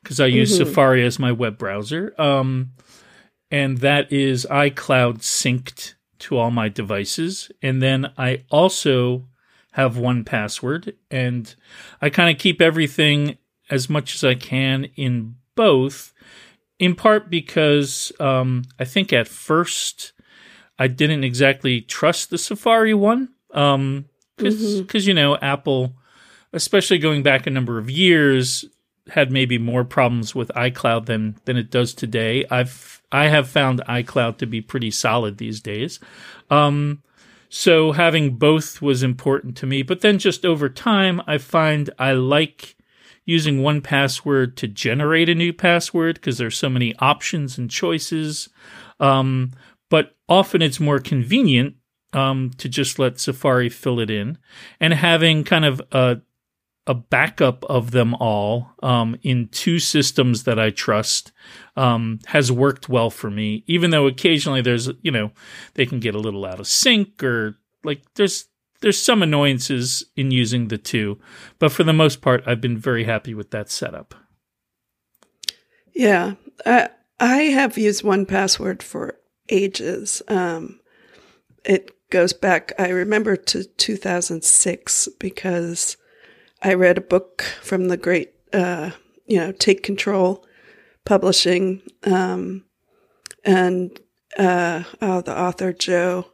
because 0.03 0.19
I 0.19 0.27
use 0.27 0.53
mm-hmm. 0.53 0.67
Safari 0.67 1.03
as 1.03 1.17
my 1.17 1.31
web 1.31 1.57
browser. 1.57 2.13
Um, 2.21 2.73
and 3.49 3.79
that 3.79 4.11
is 4.13 4.45
iCloud 4.51 5.19
synced 5.19 5.95
to 6.19 6.37
all 6.37 6.51
my 6.51 6.69
devices. 6.69 7.51
And 7.61 7.81
then 7.81 8.11
I 8.17 8.43
also 8.49 9.27
have 9.73 9.95
1Password 9.95 10.93
and 11.11 11.53
I 12.01 12.09
kind 12.09 12.33
of 12.33 12.41
keep 12.41 12.61
everything 12.61 13.37
as 13.69 13.89
much 13.89 14.15
as 14.15 14.23
I 14.23 14.33
can 14.33 14.85
in 14.95 15.35
both, 15.55 16.13
in 16.79 16.95
part 16.95 17.29
because 17.29 18.11
um, 18.19 18.63
I 18.79 18.85
think 18.85 19.11
at 19.13 19.27
first 19.27 20.13
I 20.79 20.87
didn't 20.87 21.23
exactly 21.23 21.81
trust 21.81 22.29
the 22.29 22.37
Safari 22.37 22.93
one. 22.93 23.29
Um, 23.51 24.05
because 24.37 24.83
mm-hmm. 24.83 25.07
you 25.07 25.13
know 25.13 25.37
Apple, 25.37 25.95
especially 26.53 26.99
going 26.99 27.23
back 27.23 27.47
a 27.47 27.49
number 27.49 27.77
of 27.77 27.89
years, 27.89 28.65
had 29.09 29.31
maybe 29.31 29.57
more 29.57 29.83
problems 29.83 30.35
with 30.35 30.49
iCloud 30.55 31.05
than 31.05 31.37
than 31.45 31.57
it 31.57 31.69
does 31.71 31.93
today. 31.93 32.45
I've 32.49 33.01
I 33.11 33.27
have 33.27 33.47
found 33.47 33.81
iCloud 33.87 34.37
to 34.37 34.45
be 34.45 34.61
pretty 34.61 34.91
solid 34.91 35.37
these 35.37 35.61
days. 35.61 35.99
Um, 36.49 37.03
so 37.49 37.93
having 37.93 38.35
both 38.35 38.81
was 38.81 39.03
important 39.03 39.55
to 39.57 39.65
me. 39.65 39.81
But 39.81 40.01
then 40.01 40.19
just 40.19 40.45
over 40.45 40.67
time, 40.67 41.21
I 41.25 41.37
find 41.37 41.89
I 41.97 42.11
like 42.11 42.75
using 43.25 43.59
1Password 43.59 44.55
to 44.55 44.67
generate 44.67 45.29
a 45.29 45.35
new 45.35 45.53
password 45.53 46.15
because 46.15 46.37
there's 46.37 46.57
so 46.57 46.69
many 46.69 46.95
options 46.99 47.57
and 47.57 47.69
choices. 47.69 48.49
Um, 48.99 49.51
but 49.89 50.15
often 50.27 50.61
it's 50.61 50.79
more 50.79 50.99
convenient 50.99 51.75
um, 52.13 52.51
to 52.57 52.69
just 52.69 52.99
let 52.99 53.19
Safari 53.19 53.69
fill 53.69 53.99
it 53.99 54.09
in, 54.09 54.37
and 54.79 54.93
having 54.93 55.43
kind 55.43 55.65
of 55.65 55.81
a 55.91 56.21
a 56.87 56.93
backup 56.93 57.63
of 57.65 57.91
them 57.91 58.15
all 58.15 58.71
um, 58.81 59.17
in 59.21 59.49
two 59.49 59.77
systems 59.77 60.43
that 60.45 60.57
I 60.57 60.69
trust 60.69 61.31
um, 61.75 62.19
has 62.27 62.51
worked 62.51 62.89
well 62.89 63.09
for 63.09 63.29
me. 63.29 63.63
Even 63.67 63.91
though 63.91 64.07
occasionally 64.07 64.61
there's 64.61 64.89
you 65.01 65.11
know 65.11 65.31
they 65.75 65.85
can 65.85 65.99
get 65.99 66.15
a 66.15 66.19
little 66.19 66.45
out 66.45 66.59
of 66.59 66.67
sync 66.67 67.21
or 67.23 67.55
like 67.83 68.01
there's 68.15 68.47
there's 68.81 69.01
some 69.01 69.21
annoyances 69.21 70.03
in 70.15 70.31
using 70.31 70.67
the 70.67 70.77
two, 70.77 71.19
but 71.59 71.71
for 71.71 71.83
the 71.83 71.93
most 71.93 72.21
part, 72.21 72.43
I've 72.45 72.61
been 72.61 72.77
very 72.77 73.03
happy 73.03 73.33
with 73.33 73.51
that 73.51 73.69
setup. 73.69 74.15
Yeah, 75.93 76.35
I 76.65 76.89
I 77.19 77.37
have 77.43 77.77
used 77.77 78.03
1Password 78.03 78.81
for 78.81 79.17
ages. 79.49 80.21
Um, 80.27 80.79
it 81.65 81.91
goes 82.09 82.33
back, 82.33 82.71
I 82.79 82.89
remember 82.89 83.35
to 83.35 83.63
2006 83.63 85.09
because 85.19 85.97
I 86.61 86.73
read 86.73 86.97
a 86.97 87.01
book 87.01 87.41
from 87.61 87.87
the 87.87 87.97
great, 87.97 88.33
uh, 88.53 88.91
you 89.25 89.37
know, 89.37 89.51
Take 89.51 89.83
Control 89.83 90.45
Publishing, 91.05 91.81
um, 92.03 92.65
and 93.43 93.97
uh, 94.37 94.83
oh, 95.01 95.21
the 95.21 95.37
author 95.37 95.71
Joe 95.71 96.27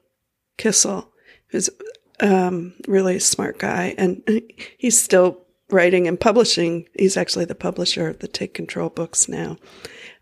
Kissell, 0.57 1.07
who's 1.47 1.69
um, 2.19 2.73
really 2.87 3.19
smart 3.19 3.59
guy, 3.59 3.93
and 3.97 4.23
he's 4.77 4.99
still 4.99 5.45
writing 5.69 6.07
and 6.07 6.19
publishing. 6.19 6.87
He's 6.97 7.17
actually 7.17 7.45
the 7.45 7.55
publisher 7.55 8.07
of 8.07 8.19
the 8.19 8.27
Take 8.27 8.53
Control 8.53 8.89
books 8.89 9.27
now. 9.27 9.57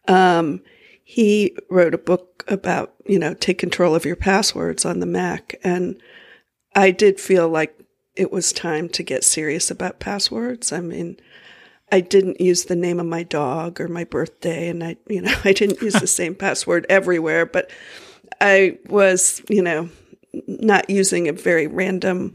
Um, 0.07 0.61
he 1.03 1.55
wrote 1.69 1.93
a 1.93 1.99
book 1.99 2.45
about, 2.47 2.93
you 3.05 3.19
know, 3.19 3.33
take 3.33 3.57
control 3.57 3.95
of 3.95 4.05
your 4.05 4.15
passwords 4.15 4.85
on 4.85 4.99
the 4.99 5.05
Mac. 5.05 5.55
And 5.61 6.01
I 6.73 6.91
did 6.91 7.19
feel 7.19 7.49
like 7.49 7.77
it 8.15 8.31
was 8.31 8.51
time 8.51 8.89
to 8.89 9.03
get 9.03 9.23
serious 9.23 9.71
about 9.71 9.99
passwords. 9.99 10.71
I 10.71 10.81
mean, 10.81 11.17
I 11.91 11.99
didn't 11.99 12.41
use 12.41 12.65
the 12.65 12.75
name 12.75 12.99
of 12.99 13.05
my 13.05 13.23
dog 13.23 13.81
or 13.81 13.87
my 13.87 14.03
birthday, 14.03 14.69
and 14.69 14.83
I, 14.83 14.97
you 15.07 15.21
know, 15.21 15.33
I 15.43 15.53
didn't 15.53 15.81
use 15.81 15.93
the 15.93 16.07
same 16.07 16.35
password 16.35 16.85
everywhere, 16.89 17.45
but 17.45 17.69
I 18.39 18.79
was, 18.87 19.41
you 19.49 19.61
know, 19.61 19.89
not 20.47 20.89
using 20.89 21.27
a 21.27 21.33
very 21.33 21.67
random, 21.67 22.33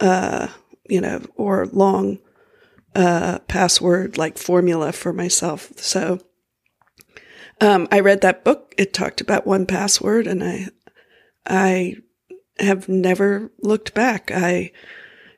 uh, 0.00 0.48
you 0.88 1.00
know, 1.00 1.22
or 1.36 1.66
long 1.66 2.18
uh, 2.94 3.38
password 3.48 4.18
like 4.18 4.38
formula 4.38 4.92
for 4.92 5.12
myself. 5.12 5.72
So 5.76 6.20
um, 7.60 7.88
I 7.90 8.00
read 8.00 8.20
that 8.22 8.44
book. 8.44 8.74
It 8.76 8.92
talked 8.92 9.20
about 9.20 9.46
1Password, 9.46 10.26
and 10.26 10.42
I, 10.42 10.68
I 11.46 11.96
have 12.58 12.88
never 12.88 13.50
looked 13.60 13.94
back. 13.94 14.30
I, 14.32 14.72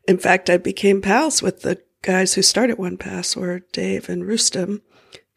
in 0.06 0.18
fact, 0.18 0.50
I 0.50 0.56
became 0.56 1.00
pals 1.00 1.42
with 1.42 1.62
the 1.62 1.80
guys 2.02 2.34
who 2.34 2.42
started 2.42 2.76
1Password, 2.76 3.62
Dave 3.72 4.08
and 4.08 4.24
Roustem, 4.24 4.82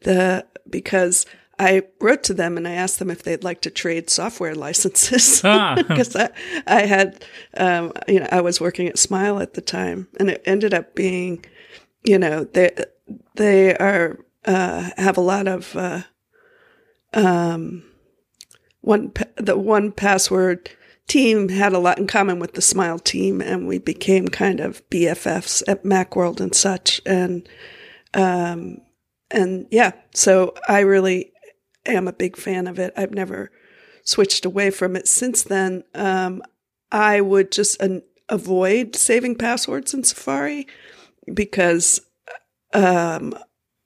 the 0.00 0.46
because 0.68 1.26
I 1.58 1.82
wrote 2.00 2.22
to 2.24 2.34
them 2.34 2.56
and 2.56 2.68
I 2.68 2.72
asked 2.72 2.98
them 2.98 3.10
if 3.10 3.22
they'd 3.22 3.42
like 3.42 3.62
to 3.62 3.70
trade 3.70 4.10
software 4.10 4.54
licenses 4.54 5.38
because 5.42 6.14
ah. 6.14 6.28
I, 6.66 6.82
I 6.82 6.86
had, 6.86 7.24
um, 7.56 7.92
you 8.06 8.20
know, 8.20 8.28
I 8.30 8.42
was 8.42 8.60
working 8.60 8.86
at 8.88 8.98
Smile 8.98 9.40
at 9.40 9.54
the 9.54 9.60
time, 9.60 10.06
and 10.20 10.30
it 10.30 10.42
ended 10.44 10.72
up 10.72 10.94
being, 10.94 11.44
you 12.04 12.18
know, 12.18 12.44
they 12.44 12.70
they 13.34 13.76
are 13.76 14.18
uh, 14.44 14.90
have 14.96 15.16
a 15.16 15.22
lot 15.22 15.48
of 15.48 15.74
uh, 15.74 16.02
um, 17.14 17.82
one 18.80 19.12
the 19.36 19.56
1Password 19.56 20.68
team 21.08 21.48
had 21.48 21.72
a 21.72 21.78
lot 21.78 21.98
in 21.98 22.06
common 22.06 22.38
with 22.38 22.52
the 22.52 22.62
Smile 22.62 22.98
team, 22.98 23.40
and 23.40 23.66
we 23.66 23.78
became 23.78 24.28
kind 24.28 24.60
of 24.60 24.88
BFFs 24.90 25.62
at 25.66 25.84
MacWorld 25.84 26.40
and 26.40 26.54
such. 26.54 27.00
And 27.04 27.48
um, 28.14 28.78
and 29.30 29.66
yeah, 29.70 29.92
so 30.14 30.54
I 30.68 30.80
really 30.80 31.32
am 31.86 32.08
a 32.08 32.12
big 32.12 32.36
fan 32.36 32.66
of 32.66 32.78
it. 32.78 32.92
I've 32.96 33.12
never 33.12 33.50
switched 34.04 34.44
away 34.44 34.70
from 34.70 34.96
it 34.96 35.08
since 35.08 35.42
then. 35.42 35.84
Um, 35.94 36.42
I 36.90 37.20
would 37.20 37.52
just 37.52 37.82
uh, 37.82 38.00
avoid 38.28 38.96
saving 38.96 39.36
passwords 39.36 39.92
in 39.92 40.04
Safari 40.04 40.66
because 41.32 42.00
um, 42.72 43.36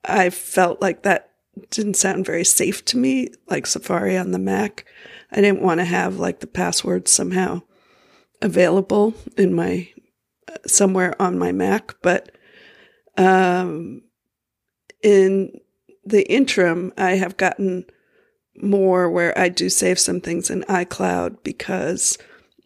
I 0.05 0.29
felt 0.29 0.81
like 0.81 1.03
that 1.03 1.31
didn't 1.69 1.95
sound 1.95 2.25
very 2.25 2.43
safe 2.43 2.83
to 2.85 2.97
me, 2.97 3.29
like 3.47 3.65
Safari 3.65 4.17
on 4.17 4.31
the 4.31 4.39
Mac. 4.39 4.85
I 5.31 5.37
didn't 5.37 5.61
want 5.61 5.79
to 5.79 5.85
have 5.85 6.17
like 6.17 6.39
the 6.39 6.47
password 6.47 7.07
somehow 7.07 7.61
available 8.41 9.13
in 9.37 9.53
my 9.53 9.89
somewhere 10.65 11.19
on 11.21 11.37
my 11.37 11.51
Mac, 11.51 11.95
but 12.01 12.31
um, 13.17 14.01
in 15.01 15.59
the 16.05 16.29
interim, 16.29 16.93
I 16.97 17.11
have 17.11 17.37
gotten 17.37 17.85
more 18.55 19.09
where 19.09 19.37
I 19.37 19.49
do 19.49 19.69
save 19.69 19.99
some 19.99 20.21
things 20.21 20.49
in 20.49 20.61
iCloud 20.63 21.43
because, 21.43 22.17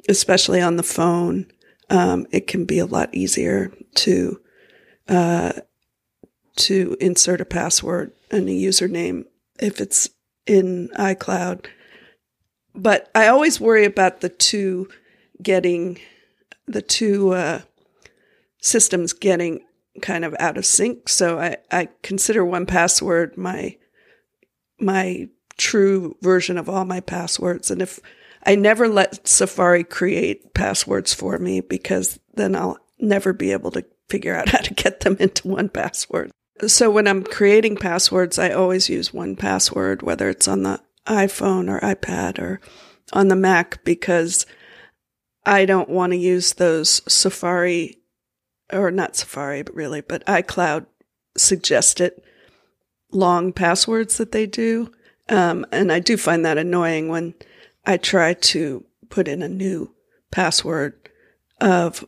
especially 0.10 0.62
on 0.62 0.75
the 0.75 0.84
phone, 0.84 1.48
um, 1.89 2.27
it 2.32 2.48
can 2.48 2.65
be 2.65 2.79
a 2.79 2.86
lot 2.86 3.13
easier 3.13 3.72
to 3.96 4.39
uh, 5.08 5.53
to 6.58 6.98
insert 7.00 7.42
a 7.42 7.46
password 7.46 8.12
and 8.32 8.48
a 8.48 8.52
username 8.52 9.26
if 9.60 9.82
it's 9.82 10.10
in 10.46 10.90
iCloud. 10.98 11.66
But 12.76 13.10
I 13.16 13.28
always 13.28 13.60
worry 13.60 13.86
about 13.86 14.22
the 14.22 14.30
two 14.30 14.90
getting, 15.42 16.00
the 16.68 16.82
two 16.82 17.32
uh, 17.34 17.62
systems 18.62 19.14
getting 19.14 19.62
kind 20.02 20.24
of 20.24 20.36
out 20.40 20.58
of 20.58 20.66
sync. 20.66 21.10
So 21.10 21.40
I, 21.40 21.58
I 21.72 21.90
consider 22.04 22.44
1Password 22.44 23.38
my 23.38 23.78
my 24.80 25.28
true 25.58 26.16
version 26.22 26.58
of 26.58 26.70
all 26.70 26.86
my 26.86 27.00
passwords. 27.00 27.72
And 27.72 27.82
if 27.82 28.00
I 28.46 28.54
never 28.56 28.88
let 28.88 29.28
Safari 29.28 29.84
create 29.84 30.54
passwords 30.54 31.16
for 31.16 31.40
me 31.40 31.62
because 31.62 32.20
then 32.36 32.56
I'll 32.56 32.78
never 33.00 33.34
be 33.34 33.52
able 33.52 33.72
to 33.72 33.86
figure 34.08 34.36
out 34.36 34.50
how 34.52 34.60
to 34.60 34.74
get 34.74 35.00
them 35.00 35.18
into 35.20 35.48
1Password. 35.48 36.30
So 36.66 36.90
when 36.90 37.08
I'm 37.08 37.24
creating 37.24 37.78
passwords, 37.78 38.40
I 38.40 38.50
always 38.50 38.90
use 38.90 39.12
1Password, 39.12 40.02
whether 40.02 40.30
it's 40.30 40.48
on 40.48 40.64
the 40.64 40.82
iPhone 41.06 41.70
or 41.70 41.80
iPad 41.82 42.40
or 42.40 42.60
on 43.14 43.28
the 43.28 43.36
Mac 43.36 43.84
because 43.84 44.46
I 45.46 45.66
don't 45.66 45.90
want 45.90 46.14
to 46.14 46.18
use 46.18 46.54
those 46.54 47.02
Safari 47.08 48.00
or 48.74 48.92
not 48.92 49.16
Safari, 49.16 49.62
but 49.62 49.76
really, 49.76 50.02
but 50.02 50.26
iCloud 50.26 50.88
suggested 51.38 52.14
long 53.12 53.54
passwords 53.54 54.18
that 54.18 54.32
they 54.32 54.46
do. 54.46 54.92
Um, 55.30 55.66
and 55.72 55.92
I 55.92 56.00
do 56.00 56.18
find 56.18 56.44
that 56.46 56.58
annoying 56.58 57.08
when 57.08 57.36
I 57.86 57.98
try 57.98 58.34
to 58.34 58.84
put 59.10 59.28
in 59.28 59.42
a 59.42 59.48
new 59.48 59.94
password 60.32 61.10
of 61.62 62.06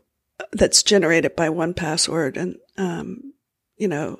that's 0.52 0.84
generated 0.84 1.36
by 1.36 1.50
1Password 1.50 2.38
and, 2.38 2.58
um, 2.78 3.34
you 3.78 3.88
know, 3.88 4.20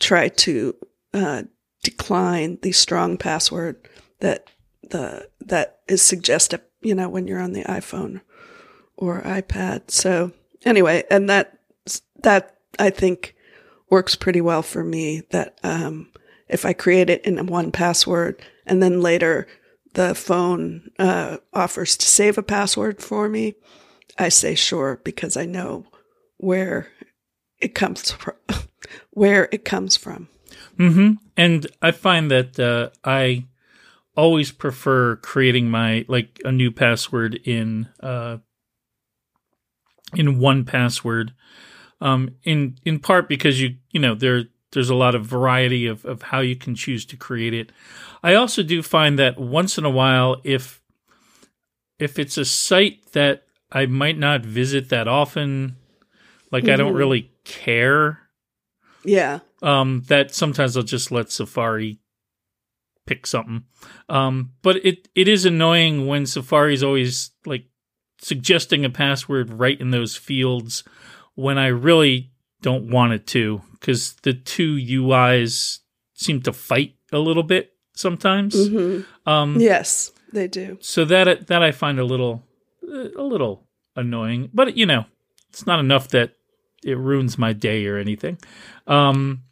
try 0.00 0.28
to, 0.28 0.74
uh, 1.14 1.42
decline 1.82 2.58
the 2.62 2.72
strong 2.72 3.16
password 3.16 3.88
that 4.20 4.48
the, 4.90 5.28
that 5.40 5.80
is 5.88 6.02
suggested, 6.02 6.60
you 6.80 6.94
know, 6.94 7.08
when 7.08 7.26
you're 7.26 7.40
on 7.40 7.52
the 7.52 7.64
iPhone 7.64 8.20
or 8.96 9.22
iPad. 9.22 9.90
So 9.90 10.32
anyway, 10.64 11.04
and 11.10 11.28
that, 11.30 11.58
that 12.22 12.56
I 12.78 12.90
think 12.90 13.34
works 13.90 14.16
pretty 14.16 14.40
well 14.40 14.62
for 14.62 14.82
me 14.84 15.22
that, 15.30 15.58
um, 15.62 16.10
if 16.48 16.64
I 16.64 16.72
create 16.72 17.10
it 17.10 17.24
in 17.24 17.36
1Password 17.36 18.40
and 18.66 18.82
then 18.82 19.00
later 19.00 19.46
the 19.94 20.14
phone 20.14 20.90
uh, 20.98 21.38
offers 21.52 21.96
to 21.96 22.06
save 22.06 22.38
a 22.38 22.42
password 22.42 23.02
for 23.02 23.28
me, 23.28 23.54
I 24.18 24.28
say 24.30 24.54
sure 24.54 25.00
because 25.04 25.36
I 25.36 25.44
know 25.44 25.86
where 26.38 26.88
it 27.60 27.74
comes 27.74 28.10
from. 28.12 28.34
Where 29.10 29.48
it 29.52 29.64
comes 29.64 29.96
from. 29.96 30.28
Mm-hmm. 30.78 31.12
And 31.36 31.66
I 31.82 31.90
find 31.90 32.30
that 32.30 32.58
uh, 32.58 32.90
I 33.04 33.46
always 34.16 34.50
prefer 34.50 35.16
creating 35.16 35.70
my 35.70 36.04
like 36.08 36.40
a 36.44 36.52
new 36.52 36.70
password 36.70 37.36
in 37.44 37.88
uh, 38.00 38.38
in 40.14 40.38
1Password. 40.38 41.30
Um, 42.00 42.36
in 42.44 42.78
in 42.84 43.00
part 43.00 43.28
because 43.28 43.60
you 43.60 43.76
you 43.90 44.00
know 44.00 44.14
there 44.14 44.44
there's 44.72 44.90
a 44.90 44.94
lot 44.94 45.14
of 45.14 45.24
variety 45.24 45.86
of, 45.86 46.04
of 46.04 46.22
how 46.22 46.40
you 46.40 46.54
can 46.54 46.74
choose 46.74 47.04
to 47.06 47.16
create 47.16 47.54
it. 47.54 47.72
I 48.22 48.34
also 48.34 48.62
do 48.62 48.82
find 48.82 49.18
that 49.18 49.38
once 49.38 49.78
in 49.78 49.84
a 49.84 49.90
while, 49.90 50.36
if 50.44 50.80
if 51.98 52.18
it's 52.18 52.38
a 52.38 52.44
site 52.44 53.12
that 53.12 53.44
I 53.72 53.86
might 53.86 54.18
not 54.18 54.42
visit 54.44 54.88
that 54.90 55.08
often, 55.08 55.76
like 56.52 56.64
mm-hmm. 56.64 56.72
I 56.72 56.76
don't 56.76 56.88
mm-hmm. 56.88 56.98
really 56.98 57.32
care. 57.44 58.27
Yeah. 59.08 59.40
Um, 59.62 60.02
that 60.08 60.34
sometimes 60.34 60.76
I'll 60.76 60.82
just 60.82 61.10
let 61.10 61.32
Safari 61.32 62.00
pick 63.06 63.26
something. 63.26 63.64
Um, 64.08 64.52
but 64.62 64.84
it 64.84 65.08
it 65.14 65.26
is 65.26 65.44
annoying 65.44 66.06
when 66.06 66.26
Safari's 66.26 66.82
always 66.82 67.30
like 67.46 67.64
suggesting 68.20 68.84
a 68.84 68.90
password 68.90 69.50
right 69.50 69.80
in 69.80 69.90
those 69.90 70.16
fields 70.16 70.84
when 71.34 71.56
I 71.58 71.68
really 71.68 72.32
don't 72.60 72.90
want 72.90 73.12
it 73.12 73.26
to 73.28 73.62
because 73.72 74.14
the 74.22 74.34
two 74.34 74.76
UIs 74.76 75.78
seem 76.14 76.42
to 76.42 76.52
fight 76.52 76.96
a 77.12 77.18
little 77.18 77.42
bit 77.42 77.72
sometimes. 77.94 78.54
Mm-hmm. 78.54 79.28
Um, 79.28 79.58
yes, 79.58 80.12
they 80.32 80.48
do. 80.48 80.78
So 80.80 81.04
that 81.06 81.46
that 81.46 81.62
I 81.62 81.72
find 81.72 81.98
a 81.98 82.04
little 82.04 82.44
a 82.82 83.22
little 83.22 83.66
annoying, 83.96 84.50
but 84.52 84.76
you 84.76 84.86
know, 84.86 85.06
it's 85.48 85.66
not 85.66 85.80
enough 85.80 86.08
that 86.08 86.37
it 86.84 86.96
ruins 86.96 87.38
my 87.38 87.52
day 87.52 87.86
or 87.86 87.98
anything. 87.98 88.38
Um, 88.86 89.42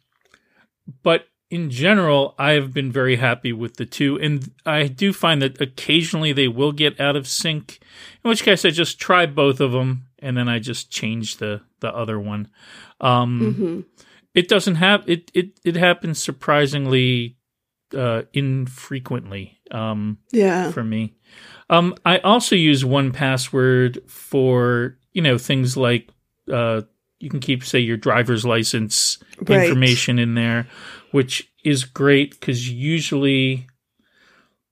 but 1.03 1.27
in 1.49 1.69
general, 1.69 2.35
I 2.37 2.51
have 2.51 2.73
been 2.73 2.91
very 2.91 3.15
happy 3.15 3.53
with 3.53 3.77
the 3.77 3.85
two, 3.85 4.19
and 4.19 4.51
I 4.65 4.87
do 4.87 5.13
find 5.13 5.41
that 5.41 5.61
occasionally 5.61 6.33
they 6.33 6.47
will 6.47 6.71
get 6.71 6.99
out 6.99 7.15
of 7.15 7.27
sync. 7.27 7.79
In 8.23 8.29
which 8.29 8.43
case, 8.43 8.65
I 8.65 8.69
just 8.69 8.99
try 8.99 9.25
both 9.25 9.59
of 9.59 9.71
them, 9.71 10.07
and 10.19 10.35
then 10.35 10.49
I 10.49 10.59
just 10.59 10.91
change 10.91 11.37
the 11.37 11.61
the 11.79 11.93
other 11.93 12.19
one. 12.19 12.49
Um, 12.99 13.39
mm-hmm. 13.39 13.79
It 14.33 14.47
doesn't 14.47 14.75
have 14.75 15.07
it. 15.07 15.31
It 15.33 15.59
it 15.63 15.75
happens 15.75 16.21
surprisingly 16.21 17.37
uh, 17.95 18.23
infrequently. 18.33 19.57
Um, 19.71 20.19
yeah, 20.31 20.71
for 20.71 20.83
me. 20.83 21.13
Um, 21.69 21.95
I 22.05 22.19
also 22.19 22.55
use 22.55 22.83
1Password 22.83 24.09
for 24.09 24.97
you 25.13 25.21
know 25.21 25.37
things 25.37 25.77
like 25.77 26.09
uh, 26.51 26.81
you 27.19 27.29
can 27.29 27.39
keep 27.39 27.63
say 27.63 27.79
your 27.79 27.97
driver's 27.97 28.45
license 28.45 29.17
right. 29.41 29.63
information 29.63 30.19
in 30.19 30.35
there, 30.35 30.67
which 31.11 31.51
is 31.63 31.83
great 31.83 32.31
because 32.31 32.69
usually, 32.69 33.67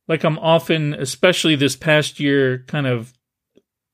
like 0.07 0.23
I'm 0.23 0.37
often, 0.39 0.93
especially 0.93 1.55
this 1.55 1.75
past 1.75 2.19
year, 2.19 2.63
kind 2.67 2.87
of, 2.87 3.13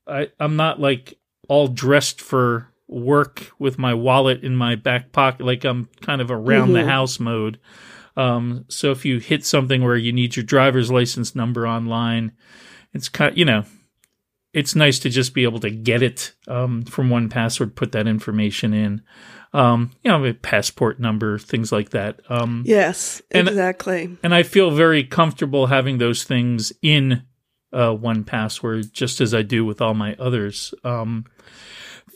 I 0.07 0.29
I'm 0.39 0.55
not 0.55 0.79
like 0.79 1.17
all 1.47 1.67
dressed 1.67 2.21
for 2.21 2.67
work 2.87 3.51
with 3.57 3.79
my 3.79 3.93
wallet 3.93 4.43
in 4.43 4.55
my 4.55 4.75
back 4.75 5.11
pocket, 5.11 5.45
like 5.45 5.63
I'm 5.63 5.89
kind 6.01 6.21
of 6.21 6.29
around 6.29 6.69
mm-hmm. 6.69 6.73
the 6.73 6.85
house 6.85 7.19
mode. 7.19 7.59
Um, 8.17 8.65
so 8.67 8.91
if 8.91 9.05
you 9.05 9.19
hit 9.19 9.45
something 9.45 9.83
where 9.83 9.95
you 9.95 10.11
need 10.11 10.35
your 10.35 10.43
driver's 10.43 10.91
license 10.91 11.33
number 11.33 11.65
online, 11.65 12.33
it's 12.93 13.07
kind, 13.07 13.31
of, 13.31 13.37
you 13.37 13.45
know, 13.45 13.63
it's 14.53 14.75
nice 14.75 14.99
to 14.99 15.09
just 15.09 15.33
be 15.33 15.43
able 15.43 15.59
to 15.59 15.69
get 15.69 16.03
it 16.03 16.33
um, 16.47 16.83
from 16.83 17.09
1Password, 17.09 17.75
put 17.75 17.91
that 17.93 18.07
information 18.07 18.73
in. 18.73 19.01
Um, 19.53 19.91
you 20.03 20.09
know, 20.09 20.23
a 20.23 20.33
passport 20.33 20.99
number, 20.99 21.37
things 21.37 21.71
like 21.71 21.89
that. 21.89 22.21
Um, 22.29 22.63
yes, 22.65 23.21
exactly. 23.31 24.17
And, 24.23 24.33
I 24.33 24.43
feel 24.43 24.71
very 24.71 25.03
comfortable 25.03 25.67
having 25.67 25.97
those 25.97 26.23
things 26.23 26.71
in 26.81 27.23
uh, 27.73 27.89
1Password, 27.89 28.93
just 28.93 29.19
as 29.19 29.33
I 29.33 29.41
do 29.41 29.65
with 29.65 29.81
all 29.81 29.93
my 29.93 30.15
others. 30.15 30.73
Um, 30.85 31.25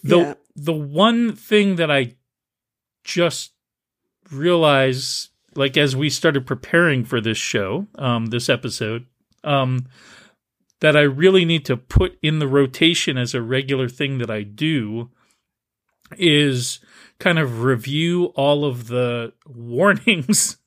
the 0.03 0.17
yeah. 0.17 0.33
the 0.55 0.73
one 0.73 1.35
thing 1.35 1.77
that 1.77 1.91
I 1.91 2.15
just 3.03 3.51
realized, 4.31 5.29
like 5.55 5.77
as 5.77 5.95
we 5.95 6.09
started 6.09 6.45
preparing 6.45 7.03
for 7.03 7.19
this 7.19 7.37
show, 7.37 7.87
um, 7.95 8.27
this 8.27 8.49
episode, 8.49 9.07
um, 9.43 9.87
that 10.81 10.95
I 10.97 11.01
really 11.01 11.45
need 11.45 11.65
to 11.65 11.77
put 11.77 12.17
in 12.21 12.39
the 12.39 12.47
rotation 12.47 13.17
as 13.17 13.33
a 13.33 13.41
regular 13.41 13.88
thing 13.88 14.17
that 14.19 14.29
I 14.29 14.43
do 14.43 15.09
is 16.17 16.79
kind 17.19 17.39
of 17.39 17.63
review 17.63 18.25
all 18.35 18.65
of 18.65 18.88
the 18.88 19.33
warnings. 19.47 20.57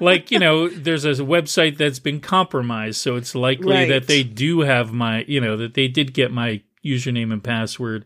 like 0.00 0.30
you 0.30 0.38
know 0.38 0.66
there's 0.68 1.04
a 1.04 1.12
website 1.12 1.76
that's 1.76 1.98
been 1.98 2.20
compromised 2.20 2.98
so 2.98 3.16
it's 3.16 3.34
likely 3.34 3.74
right. 3.74 3.88
that 3.88 4.06
they 4.06 4.22
do 4.22 4.60
have 4.60 4.94
my 4.94 5.24
you 5.28 5.38
know 5.38 5.58
that 5.58 5.74
they 5.74 5.88
did 5.88 6.14
get 6.14 6.32
my 6.32 6.62
username 6.84 7.32
and 7.32 7.44
password, 7.44 8.04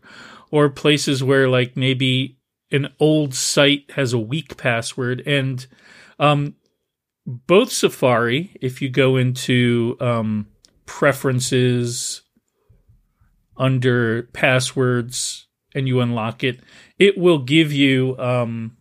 or 0.51 0.69
places 0.69 1.23
where 1.23 1.49
like 1.49 1.75
maybe 1.75 2.37
an 2.71 2.89
old 2.99 3.33
site 3.33 3.89
has 3.91 4.13
a 4.13 4.19
weak 4.19 4.57
password 4.57 5.21
and 5.25 5.67
um, 6.19 6.55
both 7.25 7.71
Safari, 7.71 8.55
if 8.61 8.81
you 8.81 8.89
go 8.89 9.17
into 9.17 9.97
um, 9.99 10.47
preferences 10.85 12.21
under 13.57 14.23
passwords 14.33 15.47
and 15.73 15.87
you 15.87 16.01
unlock 16.01 16.43
it, 16.43 16.59
it 16.99 17.17
will 17.17 17.39
give 17.39 17.71
you, 17.71 18.17
um, 18.19 18.77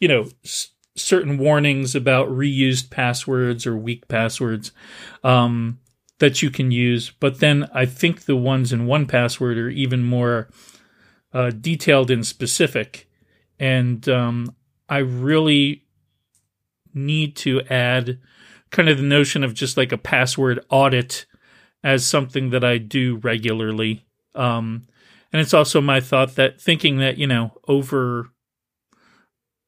you 0.00 0.08
know, 0.08 0.28
s- 0.44 0.70
certain 0.96 1.38
warnings 1.38 1.94
about 1.94 2.28
reused 2.28 2.90
passwords 2.90 3.66
or 3.66 3.76
weak 3.76 4.08
passwords. 4.08 4.72
Um, 5.24 5.80
that 6.18 6.42
you 6.42 6.50
can 6.50 6.70
use. 6.70 7.10
But 7.10 7.40
then 7.40 7.68
I 7.74 7.86
think 7.86 8.24
the 8.24 8.36
ones 8.36 8.72
in 8.72 8.86
1Password 8.86 9.56
are 9.56 9.68
even 9.68 10.02
more 10.02 10.48
uh, 11.32 11.50
detailed 11.50 12.10
and 12.10 12.26
specific. 12.26 13.08
And 13.58 14.08
um, 14.08 14.54
I 14.88 14.98
really 14.98 15.84
need 16.96 17.36
to 17.36 17.60
add 17.62 18.18
kind 18.70 18.88
of 18.88 18.96
the 18.96 19.04
notion 19.04 19.44
of 19.44 19.54
just 19.54 19.76
like 19.76 19.92
a 19.92 19.98
password 19.98 20.64
audit 20.70 21.26
as 21.84 22.04
something 22.04 22.50
that 22.50 22.64
I 22.64 22.78
do 22.78 23.16
regularly. 23.16 24.04
Um, 24.34 24.82
and 25.32 25.40
it's 25.40 25.54
also 25.54 25.80
my 25.80 26.00
thought 26.00 26.34
that 26.34 26.60
thinking 26.60 26.98
that, 26.98 27.18
you 27.18 27.26
know, 27.26 27.52
over 27.68 28.30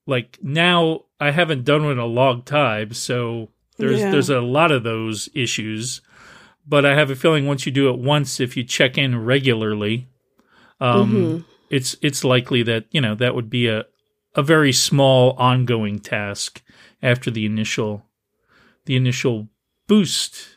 like 0.07 0.38
now 0.43 1.03
I 1.21 1.31
haven't 1.31 1.64
done 1.64 1.85
it 1.85 1.91
in 1.91 1.99
a 1.99 2.07
long 2.07 2.43
time, 2.43 2.93
so 2.93 3.51
there's 3.77 4.01
yeah. 4.01 4.11
there's 4.11 4.31
a 4.31 4.41
lot 4.41 4.73
of 4.73 4.83
those 4.83 5.29
issues 5.35 6.01
but 6.69 6.85
I 6.85 6.95
have 6.95 7.11
a 7.11 7.17
feeling 7.17 7.47
once 7.47 7.64
you 7.64 7.73
do 7.73 7.88
it 7.88 7.99
once, 7.99 8.41
if 8.41 8.57
you 8.57 8.62
check 8.62 8.99
in 8.99 9.25
regularly, 9.25 10.09
um, 10.81 11.12
mm-hmm. 11.12 11.43
it's 11.71 11.97
it's 12.03 12.23
likely 12.23 12.62
that 12.64 12.85
you 12.91 13.01
know 13.01 13.14
that 13.14 13.35
would 13.35 13.49
be 13.49 13.69
a 13.69 13.85
a 14.35 14.43
very 14.43 14.73
small 14.73 15.33
ongoing 15.33 15.99
task 15.99 16.62
after 17.03 17.31
the 17.31 17.47
initial 17.47 18.05
the 18.85 18.97
initial 18.97 19.49
boost. 19.87 20.57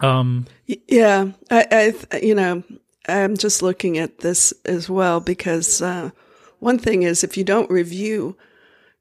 Um, 0.00 0.46
yeah, 0.66 1.32
I, 1.50 1.94
I 2.12 2.18
you 2.18 2.34
know 2.34 2.62
I'm 3.08 3.36
just 3.36 3.62
looking 3.62 3.98
at 3.98 4.18
this 4.18 4.52
as 4.64 4.88
well 4.88 5.20
because 5.20 5.80
uh, 5.80 6.10
one 6.58 6.78
thing 6.78 7.02
is 7.02 7.24
if 7.24 7.36
you 7.36 7.44
don't 7.44 7.70
review, 7.70 8.36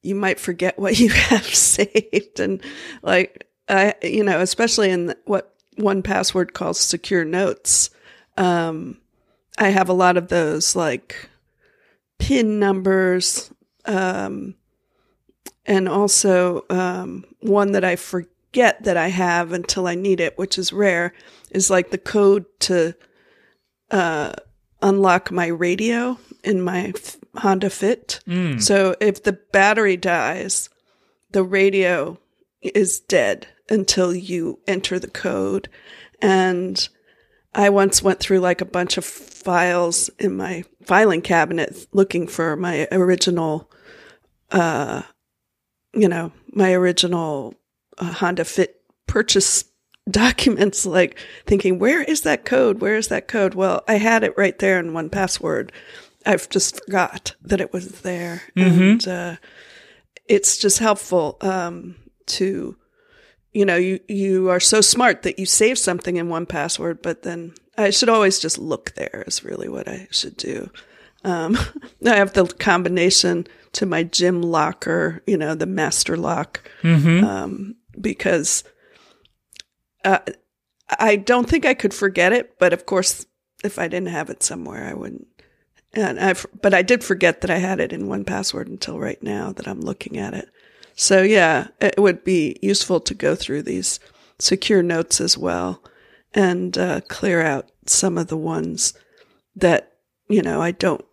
you 0.01 0.15
might 0.15 0.39
forget 0.39 0.77
what 0.77 0.99
you 0.99 1.09
have 1.09 1.45
saved 1.45 2.39
and 2.39 2.61
like 3.01 3.47
I, 3.67 3.95
you 4.01 4.23
know, 4.23 4.39
especially 4.39 4.91
in 4.91 5.15
what 5.25 5.53
1Password 5.77 6.53
calls 6.53 6.79
secure 6.79 7.25
notes, 7.25 7.89
um, 8.37 8.99
I 9.57 9.69
have 9.69 9.89
a 9.89 9.93
lot 9.93 10.17
of 10.17 10.27
those 10.27 10.75
like 10.75 11.29
pin 12.19 12.59
numbers, 12.59 13.51
um, 13.85 14.55
and 15.65 15.89
also 15.89 16.63
um, 16.69 17.25
one 17.41 17.71
that 17.73 17.83
I 17.83 17.95
forget 17.95 18.83
that 18.83 18.97
I 18.97 19.09
have 19.09 19.51
until 19.51 19.87
I 19.87 19.95
need 19.95 20.19
it, 20.19 20.37
which 20.37 20.57
is 20.57 20.71
rare, 20.73 21.13
is 21.51 21.69
like 21.69 21.91
the 21.91 21.97
code 21.97 22.45
to 22.61 22.95
uh, 23.91 24.33
unlock 24.81 25.31
my 25.31 25.47
radio 25.47 26.17
in 26.43 26.61
my 26.61 26.93
F- 26.95 27.17
Honda 27.35 27.69
Fit. 27.69 28.19
So 28.59 28.95
if 28.99 29.23
the 29.23 29.33
battery 29.51 29.97
dies, 29.97 30.69
the 31.31 31.43
radio 31.43 32.19
is 32.61 32.99
dead 32.99 33.47
until 33.69 34.13
you 34.13 34.59
enter 34.67 34.99
the 34.99 35.09
code. 35.09 35.69
And 36.21 36.87
I 37.55 37.69
once 37.69 38.03
went 38.03 38.19
through 38.19 38.39
like 38.39 38.59
a 38.59 38.65
bunch 38.65 38.97
of 38.97 39.05
files 39.05 40.09
in 40.19 40.35
my 40.35 40.65
filing 40.83 41.21
cabinet 41.21 41.87
looking 41.93 42.27
for 42.27 42.55
my 42.57 42.87
original, 42.91 43.71
uh, 44.51 45.03
you 45.93 46.09
know, 46.09 46.33
my 46.51 46.73
original 46.73 47.55
uh, 47.97 48.11
Honda 48.11 48.43
Fit 48.43 48.81
purchase 49.07 49.63
documents, 50.11 50.85
like 50.85 51.17
thinking, 51.47 51.79
where 51.79 52.03
is 52.03 52.21
that 52.21 52.43
code? 52.45 52.81
Where 52.81 52.97
is 52.97 53.07
that 53.07 53.27
code? 53.29 53.55
Well, 53.55 53.83
I 53.87 53.95
had 53.95 54.23
it 54.23 54.37
right 54.37 54.57
there 54.59 54.77
in 54.77 54.91
1Password. 54.91 55.71
I've 56.25 56.49
just 56.49 56.83
forgot 56.83 57.35
that 57.41 57.61
it 57.61 57.71
was 57.71 58.01
there. 58.01 58.41
And 58.55 59.07
uh, 59.07 59.35
it's 60.27 60.57
just 60.57 60.79
helpful 60.79 61.37
um, 61.41 61.95
to 62.27 62.75
you 63.55 63.63
know, 63.63 63.77
you, 63.77 64.01
you 64.09 64.49
are 64.49 64.59
so 64.59 64.81
smart 64.81 65.23
that 65.23 65.39
you 65.39 65.45
save 65.45 65.79
something 65.79 66.17
in 66.17 66.27
1Password, 66.27 67.01
but 67.01 67.23
then 67.23 67.53
I 67.77 67.89
should 67.89 68.09
always 68.09 68.37
just 68.37 68.57
look 68.57 68.93
there 68.95 69.23
is 69.25 69.45
really 69.45 69.69
what 69.69 69.87
I 69.87 70.09
should 70.11 70.35
do. 70.35 70.69
Um, 71.23 71.57
I 72.05 72.17
have 72.17 72.33
the 72.33 72.45
combination 72.47 73.47
to 73.71 73.85
my 73.85 74.03
gym 74.03 74.41
locker, 74.41 75.23
you 75.25 75.37
know, 75.37 75.55
the 75.55 75.65
master 75.65 76.17
lock, 76.17 76.69
um, 77.23 77.75
because 77.99 78.65
uh, 80.03 80.19
I 80.99 81.15
don't 81.15 81.49
think 81.49 81.65
I 81.65 81.73
could 81.75 81.93
forget 81.93 82.33
it, 82.33 82.59
but 82.59 82.73
of 82.73 82.85
course, 82.85 83.25
if 83.63 83.79
I 83.79 83.87
didn't 83.87 84.09
have 84.09 84.29
it 84.29 84.43
somewhere, 84.43 84.85
I 84.85 84.93
wouldn't. 84.93 85.27
And 85.93 86.19
I, 86.19 86.35
but 86.61 86.73
I 86.73 86.81
did 86.81 87.05
forget 87.05 87.39
that 87.39 87.49
I 87.49 87.57
had 87.57 87.79
it 87.79 87.93
in 87.93 88.07
1Password 88.07 88.67
until 88.67 88.99
right 88.99 89.23
now 89.23 89.53
that 89.53 89.65
I'm 89.65 89.79
looking 89.79 90.17
at 90.17 90.33
it. 90.33 90.49
So 90.95 91.21
yeah, 91.21 91.67
it 91.81 91.99
would 91.99 92.23
be 92.23 92.57
useful 92.61 92.99
to 93.01 93.13
go 93.13 93.35
through 93.35 93.63
these 93.63 93.99
secure 94.39 94.81
notes 94.81 95.19
as 95.21 95.37
well 95.37 95.83
and 96.33 96.77
uh, 96.77 97.01
clear 97.07 97.41
out 97.41 97.69
some 97.85 98.17
of 98.17 98.27
the 98.27 98.37
ones 98.37 98.93
that 99.55 99.93
you 100.27 100.41
know 100.41 100.61
I 100.61 100.71
don't, 100.71 101.03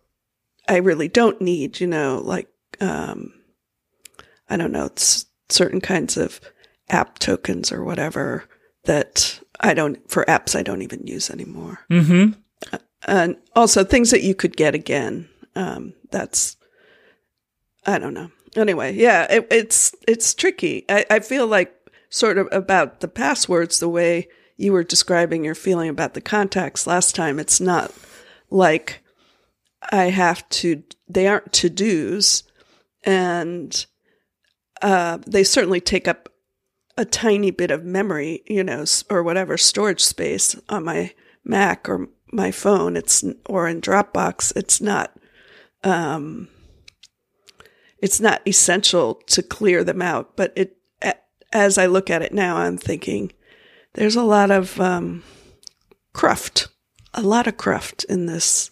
I 0.67 0.77
really 0.77 1.07
don't 1.07 1.41
need. 1.41 1.79
You 1.79 1.87
know, 1.87 2.21
like 2.23 2.47
um, 2.79 3.33
I 4.49 4.57
don't 4.57 4.71
know, 4.71 4.85
it's 4.85 5.25
certain 5.49 5.81
kinds 5.81 6.17
of 6.17 6.39
app 6.89 7.19
tokens 7.19 7.71
or 7.71 7.83
whatever 7.83 8.45
that 8.85 9.39
I 9.59 9.73
don't 9.73 10.09
for 10.09 10.25
apps 10.25 10.55
I 10.55 10.63
don't 10.63 10.81
even 10.81 11.07
use 11.07 11.29
anymore. 11.29 11.79
Mm-hmm. 11.91 12.39
And 13.05 13.37
also 13.55 13.83
things 13.83 14.11
that 14.11 14.23
you 14.23 14.33
could 14.33 14.55
get 14.55 14.75
again. 14.75 15.29
Um, 15.55 15.93
that's 16.11 16.57
I 17.85 17.99
don't 17.99 18.13
know. 18.13 18.31
Anyway, 18.55 18.93
yeah, 18.93 19.25
it, 19.29 19.47
it's 19.49 19.95
it's 20.07 20.33
tricky. 20.33 20.85
I, 20.89 21.05
I 21.09 21.19
feel 21.19 21.47
like 21.47 21.73
sort 22.09 22.37
of 22.37 22.47
about 22.51 22.99
the 22.99 23.07
passwords 23.07 23.79
the 23.79 23.89
way 23.89 24.27
you 24.57 24.71
were 24.71 24.83
describing 24.83 25.43
your 25.43 25.55
feeling 25.55 25.89
about 25.89 26.13
the 26.13 26.21
contacts 26.21 26.85
last 26.85 27.15
time. 27.15 27.39
It's 27.39 27.59
not 27.59 27.91
like 28.49 29.01
I 29.91 30.05
have 30.05 30.47
to. 30.49 30.83
They 31.09 31.27
aren't 31.27 31.51
to 31.53 31.69
dos, 31.69 32.43
and 33.03 33.85
uh, 34.81 35.17
they 35.25 35.43
certainly 35.43 35.81
take 35.81 36.07
up 36.07 36.29
a 36.95 37.05
tiny 37.05 37.49
bit 37.49 37.71
of 37.71 37.83
memory, 37.83 38.43
you 38.45 38.63
know, 38.63 38.85
or 39.09 39.23
whatever 39.23 39.57
storage 39.57 40.03
space 40.03 40.55
on 40.69 40.85
my 40.85 41.11
Mac 41.43 41.89
or 41.89 42.07
my 42.31 42.51
phone. 42.51 42.95
It's 42.95 43.23
or 43.47 43.67
in 43.67 43.81
Dropbox. 43.81 44.53
It's 44.55 44.79
not. 44.79 45.17
Um, 45.83 46.47
it's 48.03 48.19
not 48.19 48.41
essential 48.45 49.15
to 49.27 49.41
clear 49.41 49.83
them 49.83 50.01
out, 50.01 50.35
but 50.35 50.51
it. 50.55 50.77
As 51.53 51.77
I 51.77 51.85
look 51.85 52.09
at 52.09 52.23
it 52.23 52.33
now, 52.33 52.57
I'm 52.57 52.77
thinking 52.77 53.31
there's 53.93 54.15
a 54.15 54.23
lot 54.23 54.49
of 54.49 54.81
um, 54.81 55.21
cruft, 56.11 56.67
a 57.13 57.21
lot 57.21 57.45
of 57.45 57.57
cruft 57.57 58.03
in 58.05 58.25
this 58.25 58.71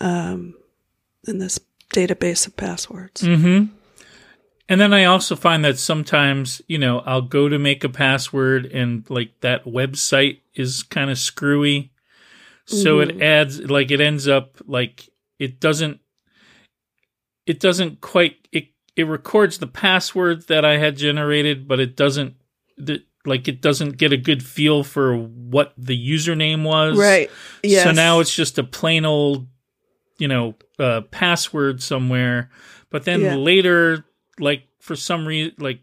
um, 0.00 0.54
in 1.26 1.38
this 1.38 1.60
database 1.94 2.46
of 2.46 2.56
passwords. 2.56 3.22
Mm-hmm. 3.22 3.72
And 4.68 4.80
then 4.80 4.92
I 4.92 5.04
also 5.04 5.36
find 5.36 5.64
that 5.64 5.78
sometimes, 5.78 6.60
you 6.66 6.78
know, 6.78 6.98
I'll 7.06 7.22
go 7.22 7.48
to 7.48 7.60
make 7.60 7.84
a 7.84 7.88
password 7.88 8.66
and 8.66 9.08
like 9.08 9.40
that 9.40 9.64
website 9.64 10.40
is 10.54 10.82
kind 10.82 11.10
of 11.10 11.18
screwy. 11.18 11.92
So 12.64 12.98
it 12.98 13.22
adds 13.22 13.60
like 13.60 13.92
it 13.92 14.00
ends 14.00 14.26
up 14.26 14.56
like 14.66 15.08
it 15.38 15.60
doesn't 15.60 16.00
it 17.46 17.60
doesn't 17.60 18.00
quite 18.00 18.36
it 18.52 18.68
it 18.96 19.04
records 19.04 19.58
the 19.58 19.66
password 19.66 20.46
that 20.48 20.64
I 20.64 20.78
had 20.78 20.96
generated, 20.96 21.68
but 21.68 21.80
it 21.80 21.96
doesn't 21.96 22.34
the, 22.78 23.02
like 23.24 23.48
it 23.48 23.60
doesn't 23.60 23.96
get 23.98 24.12
a 24.12 24.16
good 24.16 24.42
feel 24.42 24.82
for 24.84 25.16
what 25.16 25.72
the 25.76 25.96
username 25.96 26.64
was. 26.64 26.96
Right. 26.98 27.30
Yes. 27.62 27.84
So 27.84 27.92
now 27.92 28.20
it's 28.20 28.34
just 28.34 28.58
a 28.58 28.64
plain 28.64 29.04
old, 29.04 29.46
you 30.18 30.28
know, 30.28 30.54
uh, 30.78 31.02
password 31.10 31.82
somewhere. 31.82 32.50
But 32.90 33.04
then 33.04 33.20
Yeah. 33.20 33.36
later, 33.36 34.04
like 34.38 34.62
for 34.80 34.96
some 34.96 35.26
reason, 35.26 35.54
like 35.58 35.80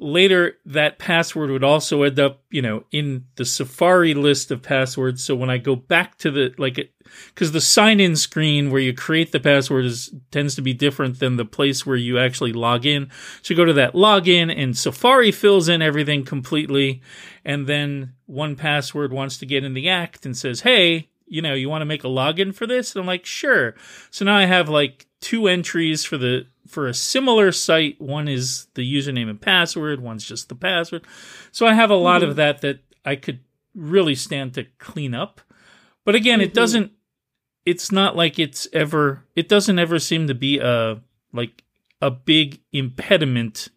later 0.00 0.56
that 0.64 0.98
password 0.98 1.50
would 1.50 1.62
also 1.62 2.02
end 2.02 2.18
up, 2.18 2.42
you 2.50 2.62
know, 2.62 2.84
in 2.90 3.26
the 3.36 3.44
Safari 3.44 4.14
list 4.14 4.50
of 4.50 4.62
passwords. 4.62 5.22
So 5.22 5.36
when 5.36 5.50
I 5.50 5.58
go 5.58 5.76
back 5.76 6.16
to 6.18 6.30
the 6.30 6.54
like, 6.56 6.92
because 7.34 7.52
the 7.52 7.60
sign-in 7.60 8.16
screen 8.16 8.70
where 8.70 8.80
you 8.80 8.94
create 8.94 9.30
the 9.30 9.40
password 9.40 9.84
is 9.84 10.12
tends 10.30 10.54
to 10.54 10.62
be 10.62 10.72
different 10.72 11.20
than 11.20 11.36
the 11.36 11.44
place 11.44 11.84
where 11.84 11.96
you 11.96 12.18
actually 12.18 12.52
log 12.52 12.86
in. 12.86 13.10
So 13.42 13.54
go 13.54 13.64
to 13.64 13.74
that 13.74 13.94
login, 13.94 14.52
and 14.56 14.76
Safari 14.76 15.30
fills 15.30 15.68
in 15.68 15.82
everything 15.82 16.24
completely, 16.24 17.02
and 17.44 17.66
then 17.66 18.14
1Password 18.28 19.10
wants 19.10 19.36
to 19.38 19.46
get 19.46 19.64
in 19.64 19.74
the 19.74 19.88
act 19.88 20.24
and 20.24 20.36
says, 20.36 20.62
"Hey." 20.62 21.08
You 21.30 21.40
know, 21.40 21.54
you 21.54 21.70
want 21.70 21.82
to 21.82 21.86
make 21.86 22.04
a 22.04 22.08
login 22.08 22.54
for 22.54 22.66
this? 22.66 22.94
And 22.94 23.00
I'm 23.00 23.06
like, 23.06 23.24
sure. 23.24 23.74
So 24.10 24.24
now 24.24 24.36
I 24.36 24.44
have 24.44 24.68
like 24.68 25.06
two 25.20 25.48
entries 25.48 26.04
for 26.04 26.18
the 26.18 26.46
for 26.66 26.86
a 26.86 26.94
similar 26.94 27.52
site. 27.52 28.00
One 28.00 28.28
is 28.28 28.66
the 28.74 28.82
username 28.82 29.30
and 29.30 29.40
password. 29.40 30.00
One's 30.00 30.26
just 30.26 30.48
the 30.48 30.54
password. 30.54 31.06
So 31.52 31.66
I 31.66 31.74
have 31.74 31.90
a 31.90 31.94
lot 31.94 32.22
of 32.22 32.30
mm-hmm. 32.30 32.36
that 32.38 32.60
that 32.60 32.80
I 33.04 33.16
could 33.16 33.40
really 33.74 34.14
stand 34.14 34.54
to 34.54 34.64
clean 34.78 35.14
up. 35.14 35.40
But 36.04 36.14
again, 36.14 36.40
it 36.40 36.48
mm-hmm. 36.48 36.54
doesn't. 36.54 36.92
It's 37.64 37.92
not 37.92 38.16
like 38.16 38.38
it's 38.38 38.66
ever. 38.72 39.24
It 39.36 39.48
doesn't 39.48 39.78
ever 39.78 39.98
seem 39.98 40.26
to 40.26 40.34
be 40.34 40.58
a 40.58 41.00
like 41.32 41.62
a 42.02 42.10
big 42.10 42.60
impediment 42.72 43.68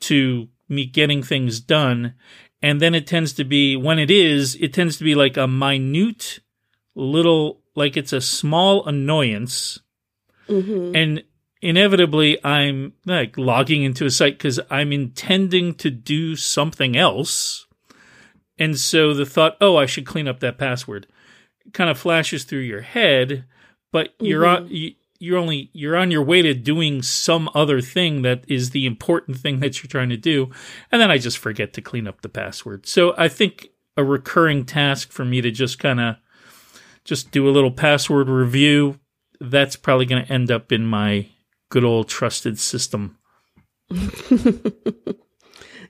to 0.00 0.48
me 0.68 0.86
getting 0.86 1.22
things 1.22 1.60
done. 1.60 2.14
And 2.62 2.80
then 2.80 2.94
it 2.94 3.06
tends 3.06 3.32
to 3.34 3.44
be 3.44 3.76
when 3.76 3.98
it 3.98 4.10
is, 4.10 4.56
it 4.56 4.72
tends 4.72 4.96
to 4.98 5.04
be 5.04 5.14
like 5.14 5.36
a 5.36 5.46
minute 5.46 6.40
little, 7.00 7.60
like 7.74 7.96
it's 7.96 8.12
a 8.12 8.20
small 8.20 8.84
annoyance. 8.86 9.80
Mm-hmm. 10.48 10.96
and 10.96 11.24
inevitably 11.60 12.42
i'm 12.42 12.94
like 13.04 13.36
logging 13.36 13.82
into 13.82 14.06
a 14.06 14.10
site 14.10 14.38
because 14.38 14.58
i'm 14.70 14.94
intending 14.94 15.74
to 15.74 15.90
do 15.90 16.36
something 16.36 16.96
else. 16.96 17.66
And 18.58 18.78
so 18.78 19.12
the 19.12 19.26
thought 19.26 19.58
oh 19.60 19.76
i 19.76 19.84
should 19.84 20.06
clean 20.06 20.26
up 20.26 20.40
that 20.40 20.56
password 20.56 21.06
kind 21.74 21.90
of 21.90 21.98
flashes 21.98 22.44
through 22.44 22.60
your 22.60 22.80
head 22.80 23.44
but 23.92 24.14
you're 24.20 24.46
on 24.46 24.68
you, 24.68 24.94
you're 25.18 25.38
only 25.38 25.70
you're 25.72 25.96
on 25.96 26.10
your 26.10 26.22
way 26.22 26.42
to 26.42 26.54
doing 26.54 27.02
some 27.02 27.50
other 27.54 27.80
thing 27.80 28.22
that 28.22 28.44
is 28.48 28.70
the 28.70 28.86
important 28.86 29.36
thing 29.36 29.60
that 29.60 29.82
you're 29.82 29.88
trying 29.88 30.08
to 30.08 30.16
do. 30.16 30.50
And 30.90 31.00
then 31.00 31.10
i 31.10 31.18
just 31.18 31.38
forget 31.38 31.72
to 31.74 31.82
clean 31.82 32.06
up 32.06 32.22
the 32.22 32.28
password. 32.28 32.86
So 32.86 33.14
i 33.18 33.28
think 33.28 33.68
a 33.96 34.04
recurring 34.04 34.64
task 34.64 35.10
for 35.10 35.24
me 35.24 35.40
to 35.40 35.50
just 35.50 35.78
kind 35.78 36.00
of 36.00 36.16
just 37.08 37.30
do 37.30 37.48
a 37.48 37.50
little 37.50 37.70
password 37.70 38.28
review 38.28 38.98
that's 39.40 39.76
probably 39.76 40.06
going 40.06 40.24
to 40.24 40.32
end 40.32 40.50
up 40.50 40.72
in 40.72 40.84
my 40.84 41.28
good 41.70 41.84
old 41.84 42.08
trusted 42.08 42.58
system. 42.58 43.18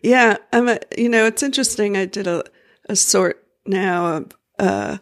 Yeah, 0.02 0.37
I'm 0.52 0.68
a, 0.68 0.78
you 0.96 1.09
know, 1.09 1.26
it's 1.26 1.42
interesting. 1.42 1.96
I 1.96 2.07
did 2.07 2.26
a, 2.26 2.44
a 2.88 2.96
sort 2.96 3.44
now 3.66 4.16
of, 4.16 4.33
uh, 4.59 4.98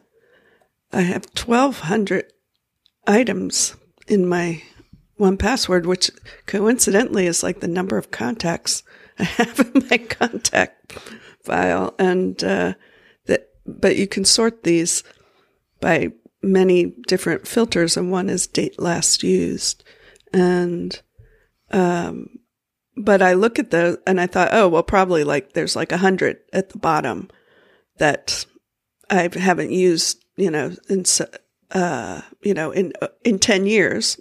I 0.93 1.01
have 1.03 1.27
1200 1.37 2.33
items 3.07 3.77
in 4.09 4.27
my 4.27 4.63
1Password, 5.19 5.87
which 5.87 6.11
coincidentally 6.47 7.27
is 7.27 7.43
like 7.43 7.61
the 7.61 7.69
number 7.69 7.99
of 7.99 8.11
contacts 8.11 8.83
I 9.19 9.25
have 9.25 9.59
in 9.75 9.87
my 9.91 9.99
contact 9.99 10.93
file, 11.43 11.95
and 11.99 12.43
uh, 12.43 12.75
that. 13.27 13.51
But 13.67 13.97
you 13.97 14.07
can 14.07 14.25
sort 14.25 14.63
these 14.63 15.03
by 15.81 16.13
many 16.43 16.95
different 17.07 17.47
filters, 17.47 17.97
and 17.97 18.11
one 18.11 18.29
is 18.29 18.47
date 18.47 18.79
last 18.81 19.23
used, 19.23 19.85
and 20.33 21.01
um, 21.71 22.39
but 22.97 23.21
I 23.23 23.35
look 23.35 23.59
at 23.59 23.71
those 23.71 23.99
and 24.07 24.21
I 24.21 24.27
thought, 24.27 24.51
oh 24.53 24.69
well, 24.69 24.83
probably 24.83 25.25
like 25.25 25.53
there's 25.53 25.77
like 25.77 25.93
a 25.93 25.99
hundred 25.99 26.39
at 26.53 26.71
the 26.71 26.79
bottom 26.79 27.29
that 27.99 28.47
I 29.11 29.29
haven't 29.35 29.71
used, 29.71 30.25
you 30.37 30.51
know, 30.51 30.75
in 30.89 31.05
uh, 31.73 32.23
you 32.43 32.55
know, 32.55 32.71
in 32.71 32.93
in 33.25 33.39
ten 33.39 33.67
years. 33.67 34.21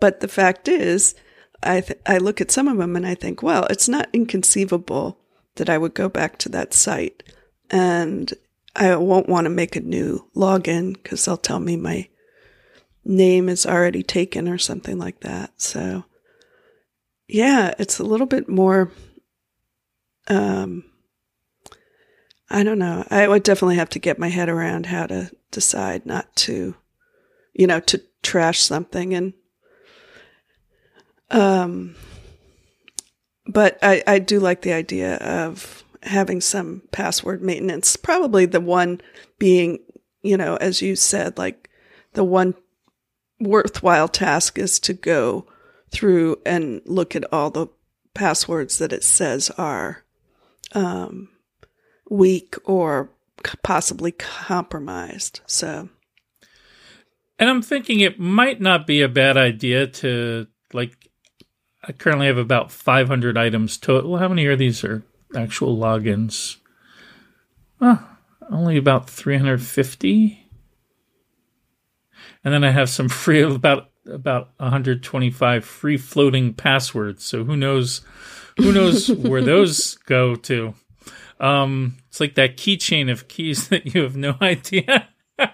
But 0.00 0.20
the 0.20 0.28
fact 0.28 0.66
is, 0.68 1.14
I 1.62 1.82
th- 1.82 2.00
I 2.06 2.18
look 2.18 2.40
at 2.40 2.50
some 2.50 2.68
of 2.68 2.78
them 2.78 2.96
and 2.96 3.06
I 3.06 3.14
think, 3.14 3.42
well, 3.42 3.64
it's 3.66 3.88
not 3.88 4.08
inconceivable 4.12 5.18
that 5.56 5.68
I 5.68 5.76
would 5.76 5.94
go 5.94 6.08
back 6.08 6.38
to 6.38 6.48
that 6.50 6.72
site, 6.72 7.22
and 7.70 8.32
I 8.74 8.94
won't 8.96 9.28
want 9.28 9.46
to 9.46 9.50
make 9.50 9.76
a 9.76 9.80
new 9.80 10.28
login 10.34 10.94
because 10.94 11.24
they'll 11.24 11.36
tell 11.36 11.60
me 11.60 11.76
my 11.76 12.08
name 13.04 13.48
is 13.48 13.66
already 13.66 14.02
taken 14.02 14.48
or 14.48 14.58
something 14.58 14.98
like 14.98 15.20
that. 15.20 15.60
So, 15.60 16.04
yeah, 17.26 17.74
it's 17.78 17.98
a 17.98 18.04
little 18.04 18.26
bit 18.26 18.48
more. 18.48 18.92
Um, 20.28 20.84
I 22.48 22.62
don't 22.62 22.78
know. 22.78 23.04
I 23.10 23.26
would 23.28 23.42
definitely 23.42 23.76
have 23.76 23.90
to 23.90 23.98
get 23.98 24.18
my 24.18 24.28
head 24.28 24.48
around 24.48 24.86
how 24.86 25.06
to 25.06 25.30
decide 25.50 26.06
not 26.06 26.34
to, 26.36 26.76
you 27.52 27.66
know, 27.66 27.80
to 27.80 28.02
trash 28.22 28.60
something 28.60 29.14
and 29.14 29.32
um 31.30 31.94
but 33.46 33.78
I, 33.82 34.02
I 34.06 34.18
do 34.18 34.40
like 34.40 34.62
the 34.62 34.72
idea 34.72 35.16
of 35.16 35.84
having 36.02 36.40
some 36.40 36.82
password 36.92 37.42
maintenance. 37.42 37.96
Probably 37.96 38.46
the 38.46 38.60
one 38.60 39.00
being, 39.38 39.78
you 40.22 40.36
know, 40.36 40.56
as 40.56 40.82
you 40.82 40.96
said, 40.96 41.38
like 41.38 41.68
the 42.12 42.24
one 42.24 42.54
worthwhile 43.38 44.08
task 44.08 44.58
is 44.58 44.78
to 44.80 44.92
go 44.92 45.46
through 45.90 46.40
and 46.46 46.80
look 46.84 47.16
at 47.16 47.30
all 47.32 47.50
the 47.50 47.66
passwords 48.14 48.78
that 48.78 48.92
it 48.92 49.04
says 49.04 49.50
are 49.50 50.04
um, 50.72 51.28
weak 52.08 52.56
or 52.64 53.10
possibly 53.62 54.12
compromised. 54.12 55.40
So, 55.46 55.88
and 57.38 57.50
I'm 57.50 57.62
thinking 57.62 58.00
it 58.00 58.20
might 58.20 58.60
not 58.60 58.86
be 58.86 59.00
a 59.00 59.08
bad 59.08 59.36
idea 59.36 59.86
to 59.86 60.46
like. 60.72 60.96
I 61.82 61.92
currently 61.92 62.26
have 62.26 62.36
about 62.36 62.70
500 62.70 63.38
items 63.38 63.78
total. 63.78 64.18
How 64.18 64.28
many 64.28 64.44
are 64.44 64.56
these 64.56 64.84
are 64.84 65.02
actual 65.34 65.76
logins? 65.76 66.56
Well, 67.80 68.06
only 68.50 68.76
about 68.76 69.08
350. 69.08 70.46
And 72.44 72.54
then 72.54 72.64
I 72.64 72.70
have 72.70 72.88
some 72.88 73.08
free 73.08 73.42
about 73.42 73.90
about 74.06 74.50
125 74.56 75.64
free 75.64 75.96
floating 75.96 76.54
passwords. 76.54 77.24
So 77.24 77.44
who 77.44 77.56
knows 77.56 78.00
who 78.56 78.72
knows 78.72 79.08
where 79.10 79.42
those 79.42 79.94
go 80.06 80.34
to? 80.34 80.74
Um, 81.38 81.96
it's 82.08 82.20
like 82.20 82.34
that 82.34 82.56
keychain 82.56 83.10
of 83.10 83.28
keys 83.28 83.68
that 83.70 83.94
you 83.94 84.02
have 84.02 84.16
no 84.16 84.36
idea. 84.40 85.08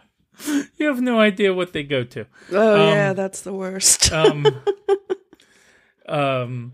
you 0.77 0.87
have 0.87 1.01
no 1.01 1.21
idea 1.21 1.55
what 1.55 1.73
they 1.73 1.83
go 1.83 2.05
to. 2.05 2.27
Oh 2.51 2.83
um, 2.83 2.89
yeah, 2.89 3.13
that's 3.13 3.43
the 3.43 3.53
worst. 3.53 4.13
um, 4.13 4.47
um, 6.09 6.73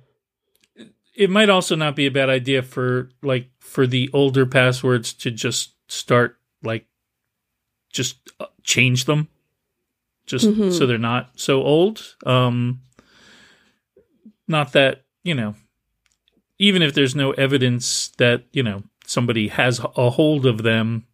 it 1.23 1.31
might 1.31 1.49
also 1.49 1.77
not 1.77 1.97
be 1.97 2.07
a 2.07 2.11
bad 2.11 2.29
idea 2.29 2.63
for 2.63 3.11
like 3.23 3.51
for 3.59 3.87
the 3.87 4.11
older 4.13 4.47
passwords 4.47 5.13
to 5.13 5.31
just 5.31 5.75
start 5.89 6.39
like 6.63 6.87
just 7.91 8.17
uh, 8.41 8.47
change 8.63 9.05
them 9.05 9.29
just 10.27 10.47
mm-hmm. 10.47 10.71
so 10.71 10.87
they're 10.87 10.99
not 10.99 11.31
so 11.35 11.63
old 11.63 12.17
um 12.27 12.81
not 14.49 14.73
that 14.73 15.05
you 15.23 15.35
know 15.35 15.55
even 16.59 16.81
if 16.81 16.95
there's 16.95 17.17
no 17.17 17.33
evidence 17.33 18.09
that 18.19 18.45
you 18.53 18.63
know 18.63 18.83
somebody 19.05 19.49
has 19.49 19.81
a 19.97 20.11
hold 20.11 20.47
of 20.47 20.63
them, 20.63 21.07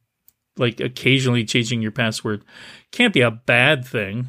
like 0.57 0.81
occasionally 0.81 1.45
changing 1.45 1.83
your 1.83 1.91
password 1.91 2.45
can't 2.91 3.15
be 3.15 3.21
a 3.21 3.31
bad 3.31 3.85
thing 3.85 4.29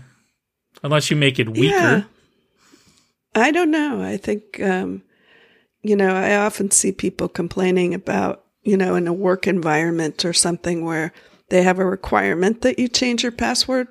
unless 0.83 1.09
you 1.09 1.17
make 1.17 1.39
it 1.39 1.49
weaker. 1.49 1.75
Yeah. 1.75 2.03
I 3.35 3.51
don't 3.51 3.71
know. 3.71 4.01
I 4.01 4.17
think, 4.17 4.59
um, 4.61 5.03
you 5.81 5.95
know, 5.95 6.13
I 6.13 6.35
often 6.35 6.71
see 6.71 6.91
people 6.91 7.27
complaining 7.27 7.93
about, 7.93 8.43
you 8.63 8.75
know, 8.75 8.95
in 8.95 9.07
a 9.07 9.13
work 9.13 9.47
environment 9.47 10.25
or 10.25 10.33
something 10.33 10.83
where 10.83 11.13
they 11.49 11.63
have 11.63 11.79
a 11.79 11.85
requirement 11.85 12.61
that 12.61 12.79
you 12.79 12.87
change 12.87 13.23
your 13.23 13.31
password. 13.31 13.87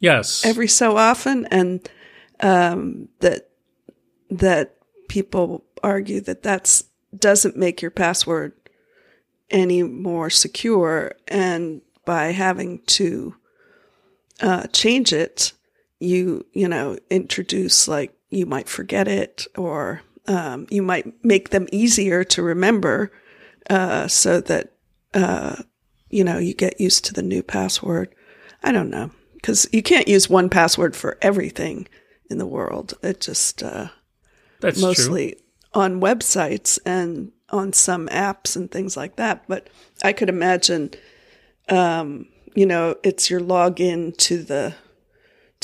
Yes. 0.00 0.44
Every 0.44 0.68
so 0.68 0.96
often. 0.96 1.46
And 1.46 1.88
um, 2.40 3.08
that, 3.20 3.48
that 4.30 4.76
people 5.08 5.64
argue 5.82 6.20
that 6.22 6.42
that's 6.42 6.84
doesn't 7.16 7.56
make 7.56 7.80
your 7.80 7.92
password 7.92 8.52
any 9.50 9.82
more 9.84 10.30
secure. 10.30 11.12
And 11.28 11.80
by 12.04 12.32
having 12.32 12.80
to 12.86 13.36
uh, 14.40 14.66
change 14.68 15.12
it, 15.12 15.52
you, 16.00 16.44
you 16.52 16.66
know, 16.66 16.98
introduce 17.08 17.86
like 17.86 18.12
you 18.30 18.46
might 18.46 18.68
forget 18.68 19.06
it 19.06 19.46
or 19.56 20.02
um, 20.26 20.66
you 20.70 20.82
might 20.82 21.24
make 21.24 21.50
them 21.50 21.68
easier 21.72 22.24
to 22.24 22.42
remember 22.42 23.12
uh, 23.68 24.08
so 24.08 24.40
that, 24.40 24.72
uh, 25.12 25.56
you 26.10 26.24
know, 26.24 26.38
you 26.38 26.54
get 26.54 26.80
used 26.80 27.04
to 27.06 27.12
the 27.12 27.22
new 27.22 27.42
password. 27.42 28.14
I 28.62 28.72
don't 28.72 28.90
know. 28.90 29.10
Because 29.34 29.66
you 29.72 29.82
can't 29.82 30.08
use 30.08 30.28
1Password 30.28 30.94
for 30.94 31.18
everything 31.20 31.86
in 32.30 32.38
the 32.38 32.46
world. 32.46 32.94
It 33.02 33.20
just, 33.20 33.62
uh, 33.62 33.88
that's 34.60 34.80
mostly 34.80 35.32
true. 35.32 35.40
on 35.74 36.00
websites 36.00 36.78
and 36.86 37.30
on 37.50 37.74
some 37.74 38.08
apps 38.08 38.56
and 38.56 38.70
things 38.70 38.96
like 38.96 39.16
that. 39.16 39.44
But 39.46 39.68
I 40.02 40.14
could 40.14 40.30
imagine, 40.30 40.92
um, 41.68 42.26
you 42.54 42.64
know, 42.64 42.96
it's 43.02 43.28
your 43.28 43.40
login 43.40 44.16
to 44.16 44.42
the 44.42 44.74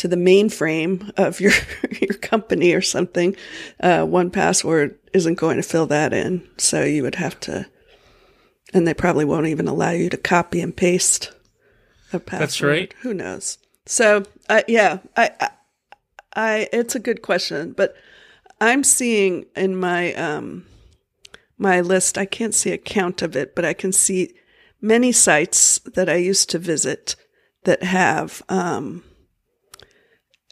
to 0.00 0.08
the 0.08 0.16
mainframe 0.16 1.10
of 1.18 1.40
your 1.40 1.52
your 2.00 2.14
company 2.14 2.72
or 2.72 2.80
something. 2.80 3.36
Uh, 3.80 4.00
1Password 4.06 4.94
isn't 5.12 5.34
going 5.34 5.58
to 5.58 5.62
fill 5.62 5.86
that 5.86 6.14
in, 6.14 6.48
so 6.56 6.84
you 6.84 7.02
would 7.02 7.16
have 7.16 7.38
to, 7.40 7.66
and 8.72 8.88
they 8.88 8.94
probably 8.94 9.26
won't 9.26 9.48
even 9.48 9.68
allow 9.68 9.90
you 9.90 10.08
to 10.08 10.16
copy 10.16 10.62
and 10.62 10.74
paste 10.74 11.32
a 12.14 12.18
password. 12.18 12.40
That's 12.40 12.62
right. 12.62 12.94
Who 13.02 13.12
knows? 13.12 13.58
So, 13.84 14.22
uh, 14.48 14.62
yeah, 14.66 15.00
I, 15.18 15.30
I, 15.38 15.50
I, 16.34 16.68
it's 16.72 16.94
a 16.94 17.00
good 17.00 17.20
question, 17.20 17.72
but 17.72 17.94
I'm 18.58 18.84
seeing 18.84 19.44
in 19.54 19.76
my 19.76 20.14
um, 20.14 20.64
my 21.58 21.82
list. 21.82 22.16
I 22.16 22.24
can't 22.24 22.54
see 22.54 22.70
a 22.70 22.78
count 22.78 23.20
of 23.20 23.36
it, 23.36 23.54
but 23.54 23.66
I 23.66 23.74
can 23.74 23.92
see 23.92 24.32
many 24.80 25.12
sites 25.12 25.78
that 25.80 26.08
I 26.08 26.14
used 26.14 26.48
to 26.50 26.58
visit 26.58 27.16
that 27.64 27.82
have, 27.82 28.42
um, 28.48 29.04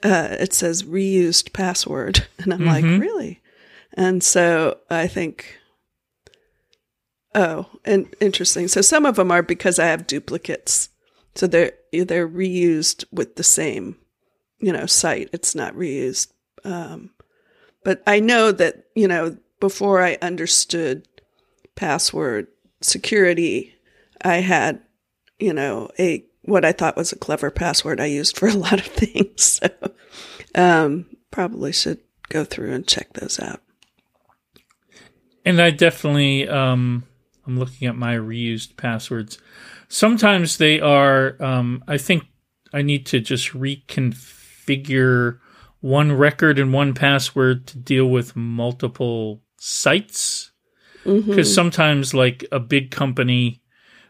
uh, 0.02 0.36
it 0.38 0.52
says 0.52 0.82
reused 0.82 1.52
password. 1.52 2.26
And 2.38 2.54
I'm 2.54 2.60
mm-hmm. 2.60 2.68
like, 2.68 3.00
really? 3.00 3.40
And 3.94 4.22
so 4.22 4.78
I 4.88 5.06
think, 5.08 5.58
oh, 7.34 7.66
and 7.84 8.14
interesting. 8.20 8.68
So 8.68 8.80
some 8.80 9.04
of 9.04 9.16
them 9.16 9.30
are 9.30 9.42
because 9.42 9.78
I 9.78 9.86
have 9.86 10.06
duplicates. 10.06 10.90
So 11.34 11.46
they're, 11.46 11.72
they're 11.92 12.28
reused 12.28 13.04
with 13.12 13.36
the 13.36 13.42
same, 13.42 13.96
you 14.60 14.72
know, 14.72 14.86
site. 14.86 15.30
It's 15.32 15.54
not 15.54 15.74
reused. 15.74 16.28
Um, 16.64 17.10
but 17.84 18.02
I 18.06 18.20
know 18.20 18.52
that, 18.52 18.84
you 18.94 19.08
know, 19.08 19.36
before 19.60 20.02
I 20.02 20.18
understood 20.22 21.06
password 21.74 22.46
security, 22.80 23.74
I 24.22 24.36
had, 24.36 24.80
you 25.38 25.52
know, 25.52 25.90
a 25.98 26.24
what 26.48 26.64
I 26.64 26.72
thought 26.72 26.96
was 26.96 27.12
a 27.12 27.16
clever 27.16 27.50
password 27.50 28.00
I 28.00 28.06
used 28.06 28.36
for 28.36 28.48
a 28.48 28.54
lot 28.54 28.80
of 28.80 28.86
things. 28.86 29.42
So 29.42 29.68
um, 30.54 31.06
probably 31.30 31.72
should 31.72 32.00
go 32.28 32.44
through 32.44 32.72
and 32.72 32.86
check 32.86 33.12
those 33.14 33.38
out. 33.40 33.60
And 35.44 35.60
I 35.62 35.70
definitely, 35.70 36.48
um, 36.48 37.04
I'm 37.46 37.58
looking 37.58 37.88
at 37.88 37.96
my 37.96 38.14
reused 38.14 38.76
passwords. 38.76 39.38
Sometimes 39.88 40.58
they 40.58 40.80
are, 40.80 41.40
um, 41.42 41.82
I 41.88 41.96
think 41.96 42.24
I 42.72 42.82
need 42.82 43.06
to 43.06 43.20
just 43.20 43.52
reconfigure 43.52 45.38
one 45.80 46.12
record 46.12 46.58
and 46.58 46.72
1Password 46.72 47.66
to 47.66 47.78
deal 47.78 48.06
with 48.06 48.36
multiple 48.36 49.42
sites. 49.58 50.50
Because 51.04 51.24
mm-hmm. 51.24 51.42
sometimes, 51.42 52.12
like 52.12 52.44
a 52.52 52.60
big 52.60 52.90
company 52.90 53.62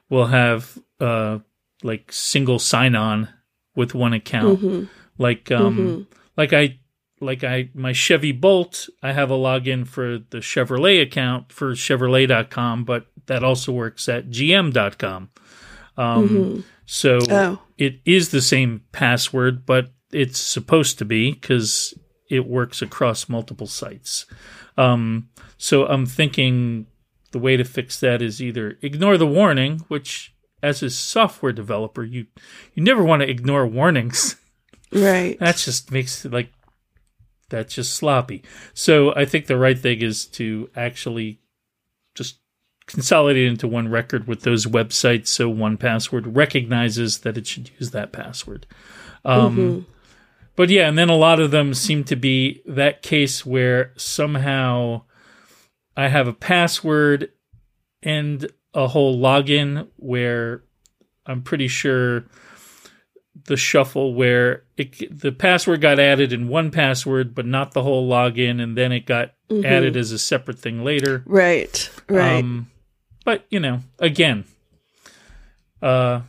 will 0.08 0.26
have 0.26 0.76
uh, 0.98 1.38
like 1.82 2.12
single 2.12 2.58
sign 2.58 2.94
on 2.94 3.28
with 3.74 3.94
one 3.94 4.12
account. 4.12 4.60
Mm-hmm. 4.60 4.84
Like, 5.18 5.50
um, 5.50 5.76
mm-hmm. 5.76 6.02
like 6.36 6.52
I 6.52 6.78
like 7.20 7.44
I 7.44 7.70
my 7.74 7.92
Chevy 7.92 8.32
Bolt, 8.32 8.88
I 9.02 9.12
have 9.12 9.30
a 9.30 9.36
login 9.36 9.86
for 9.86 10.18
the 10.18 10.38
Chevrolet 10.38 11.02
account 11.02 11.52
for 11.52 11.72
Chevrolet.com, 11.72 12.84
but 12.84 13.06
that 13.26 13.42
also 13.42 13.72
works 13.72 14.08
at 14.08 14.30
GM.com. 14.30 15.30
Um, 15.96 16.64
So 16.86 17.18
Oh. 17.30 17.60
it 17.76 18.00
is 18.06 18.30
the 18.30 18.40
same 18.40 18.82
password, 18.92 19.66
but 19.66 19.90
it's 20.10 20.38
supposed 20.38 20.96
to 20.98 21.04
be 21.04 21.32
because 21.32 21.92
it 22.30 22.46
works 22.46 22.80
across 22.80 23.28
multiple 23.28 23.66
sites. 23.66 24.24
Um, 24.78 25.28
so 25.58 25.86
I'm 25.86 26.06
thinking 26.06 26.86
the 27.32 27.38
way 27.38 27.56
to 27.58 27.64
fix 27.64 28.00
that 28.00 28.22
is 28.22 28.40
either 28.40 28.78
ignore 28.80 29.18
the 29.18 29.26
warning, 29.26 29.80
which 29.88 30.34
as 30.62 30.82
a 30.82 30.90
software 30.90 31.52
developer, 31.52 32.04
you 32.04 32.26
you 32.74 32.82
never 32.82 33.04
want 33.04 33.22
to 33.22 33.30
ignore 33.30 33.66
warnings. 33.66 34.36
Right. 34.90 35.38
that 35.38 35.58
just 35.58 35.92
makes 35.92 36.24
it 36.24 36.32
like 36.32 36.50
that's 37.50 37.74
just 37.74 37.94
sloppy. 37.94 38.42
So 38.72 39.14
I 39.14 39.26
think 39.26 39.46
the 39.46 39.58
right 39.58 39.78
thing 39.78 40.00
is 40.00 40.24
to 40.28 40.70
actually 40.74 41.40
just 42.14 42.38
consolidate 42.86 43.46
into 43.46 43.68
one 43.68 43.88
record 43.88 44.26
with 44.26 44.42
those 44.42 44.64
websites 44.64 45.26
so 45.26 45.52
1Password 45.52 46.34
recognizes 46.34 47.18
that 47.18 47.36
it 47.36 47.46
should 47.46 47.70
use 47.78 47.90
that 47.90 48.12
password. 48.12 48.66
Um, 49.26 49.86
But 50.56 50.70
yeah, 50.70 50.88
and 50.88 50.96
then 50.96 51.10
a 51.10 51.16
lot 51.16 51.38
of 51.38 51.50
them 51.50 51.74
seem 51.74 52.02
to 52.04 52.16
be 52.16 52.62
that 52.66 53.02
case 53.02 53.44
where 53.46 53.92
somehow 53.96 55.02
I 55.96 56.08
have 56.08 56.26
a 56.28 56.32
password 56.32 57.30
and 58.02 58.50
a 58.78 58.86
whole 58.86 59.18
login 59.18 59.88
where 59.96 60.62
I'm 61.26 61.42
pretty 61.42 61.66
sure 61.66 62.26
the 63.46 63.56
shuffle 63.56 64.14
where 64.14 64.62
it, 64.76 65.20
the 65.20 65.32
password 65.32 65.80
got 65.80 65.98
added 65.98 66.32
in 66.32 66.48
1Password, 66.48 67.34
but 67.34 67.44
not 67.44 67.72
the 67.72 67.82
whole 67.82 68.08
login, 68.08 68.62
and 68.62 68.78
then 68.78 68.92
it 68.92 69.04
got 69.04 69.34
added 69.50 69.96
as 69.96 70.12
a 70.12 70.18
separate 70.18 70.60
thing 70.60 70.84
later. 70.84 71.24
Right. 71.26 71.90
Right. 72.08 72.38
Um, 72.38 72.70
but 73.24 73.46
you 73.50 73.58
know, 73.58 73.80
again, 73.98 74.44
uh, 75.82 76.20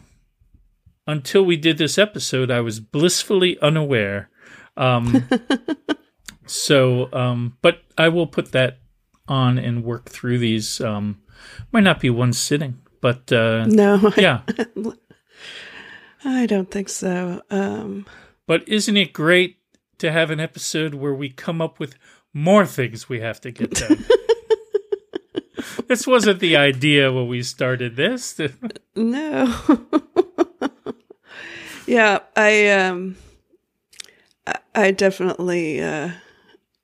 until 1.06 1.44
we 1.44 1.56
did 1.56 1.78
this 1.78 2.00
episode, 2.00 2.50
I 2.50 2.62
was 2.62 2.80
blissfully 2.80 3.60
unaware. 3.60 4.32
Um, 4.76 5.30
so, 6.48 7.14
um, 7.14 7.58
but 7.62 7.82
I 7.96 8.10
will 8.10 8.28
put 8.28 8.54
that 8.54 8.80
on 9.30 9.58
and 9.58 9.84
work 9.84 10.10
through 10.10 10.40
these. 10.40 10.82
Um, 10.82 11.22
might 11.72 11.84
not 11.84 12.00
be 12.00 12.10
one 12.10 12.34
sitting, 12.34 12.80
but 13.02 13.32
uh, 13.32 13.66
no, 13.66 14.12
yeah. 14.18 14.42
I 16.26 16.46
don't 16.46 16.70
think 16.70 16.90
so. 16.90 17.42
Um, 17.50 18.06
But 18.46 18.68
isn't 18.68 18.98
it 18.98 19.14
great 19.14 19.58
to 20.00 20.12
have 20.12 20.32
an 20.32 20.40
episode 20.40 20.94
where 20.96 21.14
we 21.14 21.30
come 21.30 21.62
up 21.62 21.80
with 21.80 21.96
more 22.34 22.66
things 22.66 23.08
we 23.08 23.20
have 23.22 23.40
to 23.42 23.52
get 23.52 23.72
done? 23.72 24.06
this 25.88 26.06
wasn't 26.06 26.40
the 26.40 26.58
idea 26.58 27.12
when 27.12 27.28
we 27.28 27.44
started 27.44 27.96
this. 27.96 28.40
no. 28.96 29.56
yeah, 31.88 32.20
I 32.36 32.70
um, 32.70 33.16
I, 34.46 34.56
I 34.76 34.92
definitely 34.92 35.82
uh, 35.82 36.12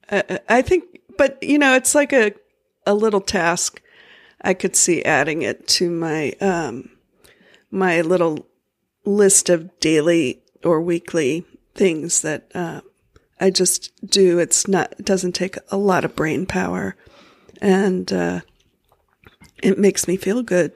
I, 0.09 0.39
I 0.49 0.61
think, 0.61 0.85
but 1.17 1.41
you 1.41 1.57
know, 1.57 1.75
it's 1.75 1.95
like 1.95 2.13
a 2.13 2.33
a 2.85 2.93
little 2.93 3.21
task. 3.21 3.81
I 4.41 4.53
could 4.53 4.75
see 4.75 5.03
adding 5.03 5.41
it 5.41 5.67
to 5.69 5.89
my 5.89 6.31
um 6.41 6.89
my 7.71 8.01
little 8.01 8.47
list 9.05 9.49
of 9.49 9.79
daily 9.79 10.41
or 10.63 10.81
weekly 10.81 11.45
things 11.75 12.21
that 12.21 12.51
uh, 12.55 12.81
I 13.39 13.49
just 13.49 13.91
do. 14.05 14.39
It's 14.39 14.67
not 14.67 14.93
it 14.97 15.05
doesn't 15.05 15.33
take 15.33 15.57
a 15.69 15.77
lot 15.77 16.05
of 16.05 16.15
brain 16.15 16.45
power, 16.45 16.95
and 17.61 18.11
uh, 18.11 18.41
it 19.61 19.77
makes 19.77 20.07
me 20.07 20.17
feel 20.17 20.41
good. 20.41 20.73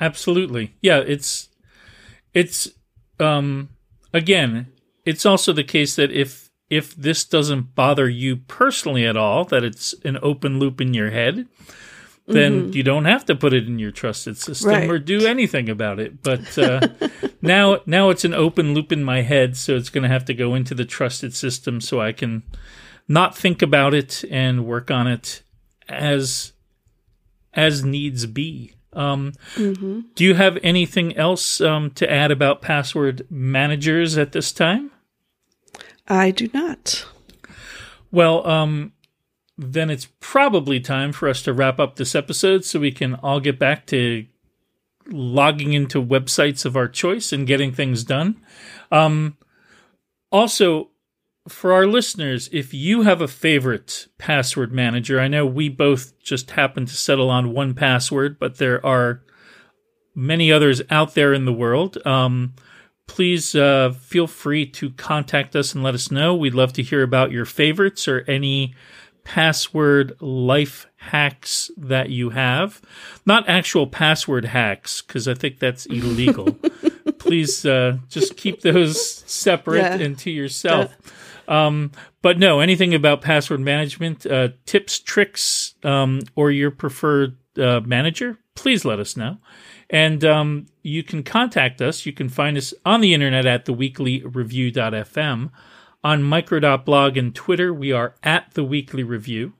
Absolutely. 0.00 0.74
Yeah, 0.80 0.98
it's 0.98 1.48
it's 2.34 2.68
um 3.18 3.70
again, 4.12 4.72
it's 5.04 5.26
also 5.26 5.52
the 5.52 5.64
case 5.64 5.96
that 5.96 6.12
if 6.12 6.50
if 6.72 6.94
this 6.96 7.24
doesn't 7.24 7.74
bother 7.74 8.08
you 8.08 8.36
personally 8.36 9.04
at 9.06 9.16
all, 9.16 9.44
that 9.44 9.62
it's 9.62 9.94
an 10.04 10.18
open 10.22 10.58
loop 10.58 10.80
in 10.80 10.94
your 10.94 11.10
head, 11.10 11.46
then 12.26 12.72
you 12.72 12.82
don't 12.82 13.04
have 13.04 13.26
to 13.26 13.34
put 13.34 13.52
it 13.52 13.66
in 13.66 13.78
your 13.78 13.90
trusted 13.90 14.38
system 14.38 14.70
Right. 14.70 14.88
or 14.88 14.98
do 14.98 15.26
anything 15.26 15.68
about 15.68 16.00
it. 16.00 16.22
But 16.22 16.56
uh, 16.56 16.80
now 17.42 17.80
now 17.84 18.08
it's 18.10 18.24
an 18.24 18.32
open 18.32 18.72
loop 18.74 18.90
in 18.92 19.04
my 19.04 19.20
head, 19.22 19.56
so 19.56 19.76
it's 19.76 19.90
going 19.90 20.02
to 20.02 20.08
have 20.08 20.24
to 20.26 20.34
go 20.34 20.54
into 20.54 20.74
the 20.74 20.84
trusted 20.86 21.34
system 21.34 21.80
so 21.80 22.00
I 22.00 22.12
can 22.12 22.42
not 23.08 23.36
think 23.36 23.60
about 23.60 23.92
it 23.92 24.24
and 24.30 24.64
work 24.64 24.90
on 24.90 25.06
it 25.06 25.42
as 25.88 26.52
as 27.52 27.84
needs 27.84 28.24
be. 28.26 28.72
Um, 28.94 29.32
Do 29.56 30.04
you 30.24 30.34
have 30.34 30.58
anything 30.62 31.16
else 31.16 31.60
um, 31.60 31.90
to 31.92 32.10
add 32.10 32.30
about 32.30 32.62
password 32.62 33.26
managers 33.30 34.16
at 34.18 34.32
this 34.32 34.52
time? 34.52 34.90
I 36.12 36.30
do 36.30 36.50
not. 36.52 37.06
Well, 38.10 38.46
um, 38.46 38.92
then 39.56 39.88
it's 39.88 40.08
probably 40.20 40.78
time 40.78 41.10
for 41.10 41.26
us 41.26 41.42
to 41.44 41.54
wrap 41.54 41.80
up 41.80 41.96
this 41.96 42.14
episode 42.14 42.66
so 42.66 42.80
we 42.80 42.92
can 42.92 43.14
all 43.14 43.40
get 43.40 43.58
back 43.58 43.86
to 43.86 44.26
logging 45.10 45.72
into 45.72 46.04
websites 46.04 46.66
of 46.66 46.76
our 46.76 46.86
choice 46.86 47.32
and 47.32 47.46
getting 47.46 47.72
things 47.72 48.04
done. 48.04 48.38
Um, 48.90 49.38
also, 50.30 50.90
for 51.48 51.72
our 51.72 51.86
listeners, 51.86 52.50
if 52.52 52.74
you 52.74 53.02
have 53.02 53.22
a 53.22 53.26
favorite 53.26 54.06
password 54.18 54.70
manager, 54.70 55.18
I 55.18 55.28
know 55.28 55.46
we 55.46 55.70
both 55.70 56.18
just 56.20 56.50
happen 56.50 56.84
to 56.84 56.94
settle 56.94 57.30
on 57.30 57.54
1Password, 57.54 58.36
but 58.38 58.58
there 58.58 58.84
are 58.84 59.22
many 60.14 60.52
others 60.52 60.82
out 60.90 61.14
there 61.14 61.32
in 61.32 61.46
the 61.46 61.54
world. 61.54 61.96
Um, 62.06 62.52
please 63.12 63.54
uh, 63.54 63.92
feel 64.00 64.26
free 64.26 64.64
to 64.64 64.88
contact 64.92 65.54
us 65.54 65.74
and 65.74 65.84
let 65.84 65.92
us 65.92 66.10
know. 66.10 66.34
We'd 66.34 66.54
love 66.54 66.72
to 66.72 66.82
hear 66.82 67.02
about 67.02 67.30
your 67.30 67.44
favorites 67.44 68.08
or 68.08 68.24
any 68.26 68.74
password 69.22 70.16
life 70.20 70.86
hacks 70.96 71.70
that 71.76 72.08
you 72.08 72.30
have. 72.30 72.80
Not 73.26 73.46
actual 73.46 73.86
password 73.86 74.46
hacks, 74.46 75.02
because 75.02 75.28
I 75.28 75.34
think 75.34 75.58
that's 75.58 75.84
illegal. 75.86 76.56
please 77.18 77.66
uh, 77.66 77.98
just 78.08 78.38
keep 78.38 78.62
those 78.62 79.18
separate 79.30 79.82
Yeah. 79.82 79.94
and 80.06 80.18
to 80.20 80.30
yourself. 80.30 80.96
Um, 81.46 81.92
but 82.22 82.38
no, 82.38 82.60
anything 82.60 82.94
about 82.94 83.20
password 83.20 83.60
management, 83.60 84.24
uh, 84.24 84.48
tips, 84.64 84.98
tricks, 84.98 85.74
um, 85.82 86.20
or 86.34 86.50
your 86.50 86.70
preferred 86.70 87.36
uh, 87.58 87.80
manager, 87.84 88.38
please 88.54 88.86
let 88.86 88.98
us 88.98 89.18
know. 89.18 89.36
And 89.92 90.24
um, 90.24 90.66
you 90.82 91.02
can 91.02 91.22
contact 91.22 91.82
us. 91.82 92.06
You 92.06 92.14
can 92.14 92.30
find 92.30 92.56
us 92.56 92.72
on 92.84 93.02
the 93.02 93.12
internet 93.12 93.44
at 93.44 93.66
theweeklyreview.fm. 93.66 95.50
On 96.02 96.22
micro.blog 96.22 97.16
and 97.16 97.34
Twitter, 97.34 97.72
we 97.72 97.92
are 97.92 98.14
at 98.22 98.54
the 98.54 98.64
Weekly 98.64 99.04
Review. 99.04 99.52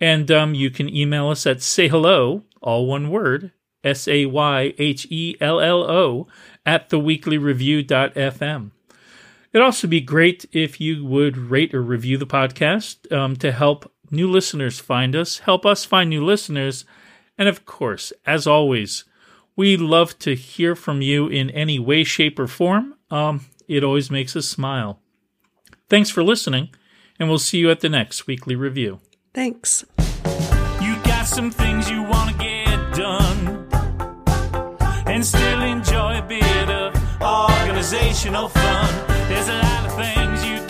And 0.00 0.30
um, 0.30 0.54
you 0.54 0.70
can 0.70 0.88
email 0.88 1.28
us 1.28 1.44
at 1.46 1.60
say 1.60 1.88
hello, 1.88 2.44
all 2.62 2.86
one 2.86 3.10
word, 3.10 3.50
S 3.82 4.06
A 4.08 4.26
Y 4.26 4.74
H 4.78 5.06
E 5.10 5.36
L 5.40 5.60
L 5.60 5.82
O, 5.82 6.28
at 6.64 6.88
theweeklyreview.fm. 6.88 8.70
It'd 9.52 9.64
also 9.64 9.86
be 9.86 10.00
great 10.00 10.46
if 10.52 10.80
you 10.80 11.04
would 11.04 11.36
rate 11.36 11.74
or 11.74 11.82
review 11.82 12.16
the 12.16 12.26
podcast 12.26 13.12
um, 13.12 13.36
to 13.36 13.52
help 13.52 13.92
new 14.10 14.30
listeners 14.30 14.80
find 14.80 15.14
us, 15.14 15.40
help 15.40 15.66
us 15.66 15.84
find 15.84 16.10
new 16.10 16.24
listeners, 16.24 16.84
and 17.36 17.48
of 17.48 17.66
course, 17.66 18.12
as 18.26 18.46
always, 18.46 19.04
we 19.56 19.76
love 19.76 20.18
to 20.20 20.34
hear 20.34 20.74
from 20.74 21.02
you 21.02 21.28
in 21.28 21.50
any 21.50 21.78
way, 21.78 22.04
shape, 22.04 22.38
or 22.38 22.46
form. 22.46 22.94
Um, 23.10 23.46
it 23.68 23.84
always 23.84 24.10
makes 24.10 24.36
us 24.36 24.46
smile. 24.48 25.00
Thanks 25.88 26.10
for 26.10 26.22
listening, 26.22 26.70
and 27.18 27.28
we'll 27.28 27.38
see 27.38 27.58
you 27.58 27.70
at 27.70 27.80
the 27.80 27.88
next 27.88 28.26
weekly 28.26 28.56
review. 28.56 29.00
Thanks. 29.32 29.84
You 30.80 30.96
got 31.04 31.26
some 31.26 31.50
things 31.50 31.90
you 31.90 32.02
want 32.02 32.30
to 32.30 32.38
get 32.38 32.94
done 32.94 33.68
and 35.06 35.24
still 35.24 35.62
enjoy 35.62 36.18
a 36.18 36.22
bit 36.22 36.70
of 36.70 36.94
organizational 37.22 38.48
fun. 38.48 39.08
There's 39.28 39.48
a 39.48 39.54
lot 39.54 39.86
of 39.86 39.94
things 39.94 40.44
you 40.44 40.63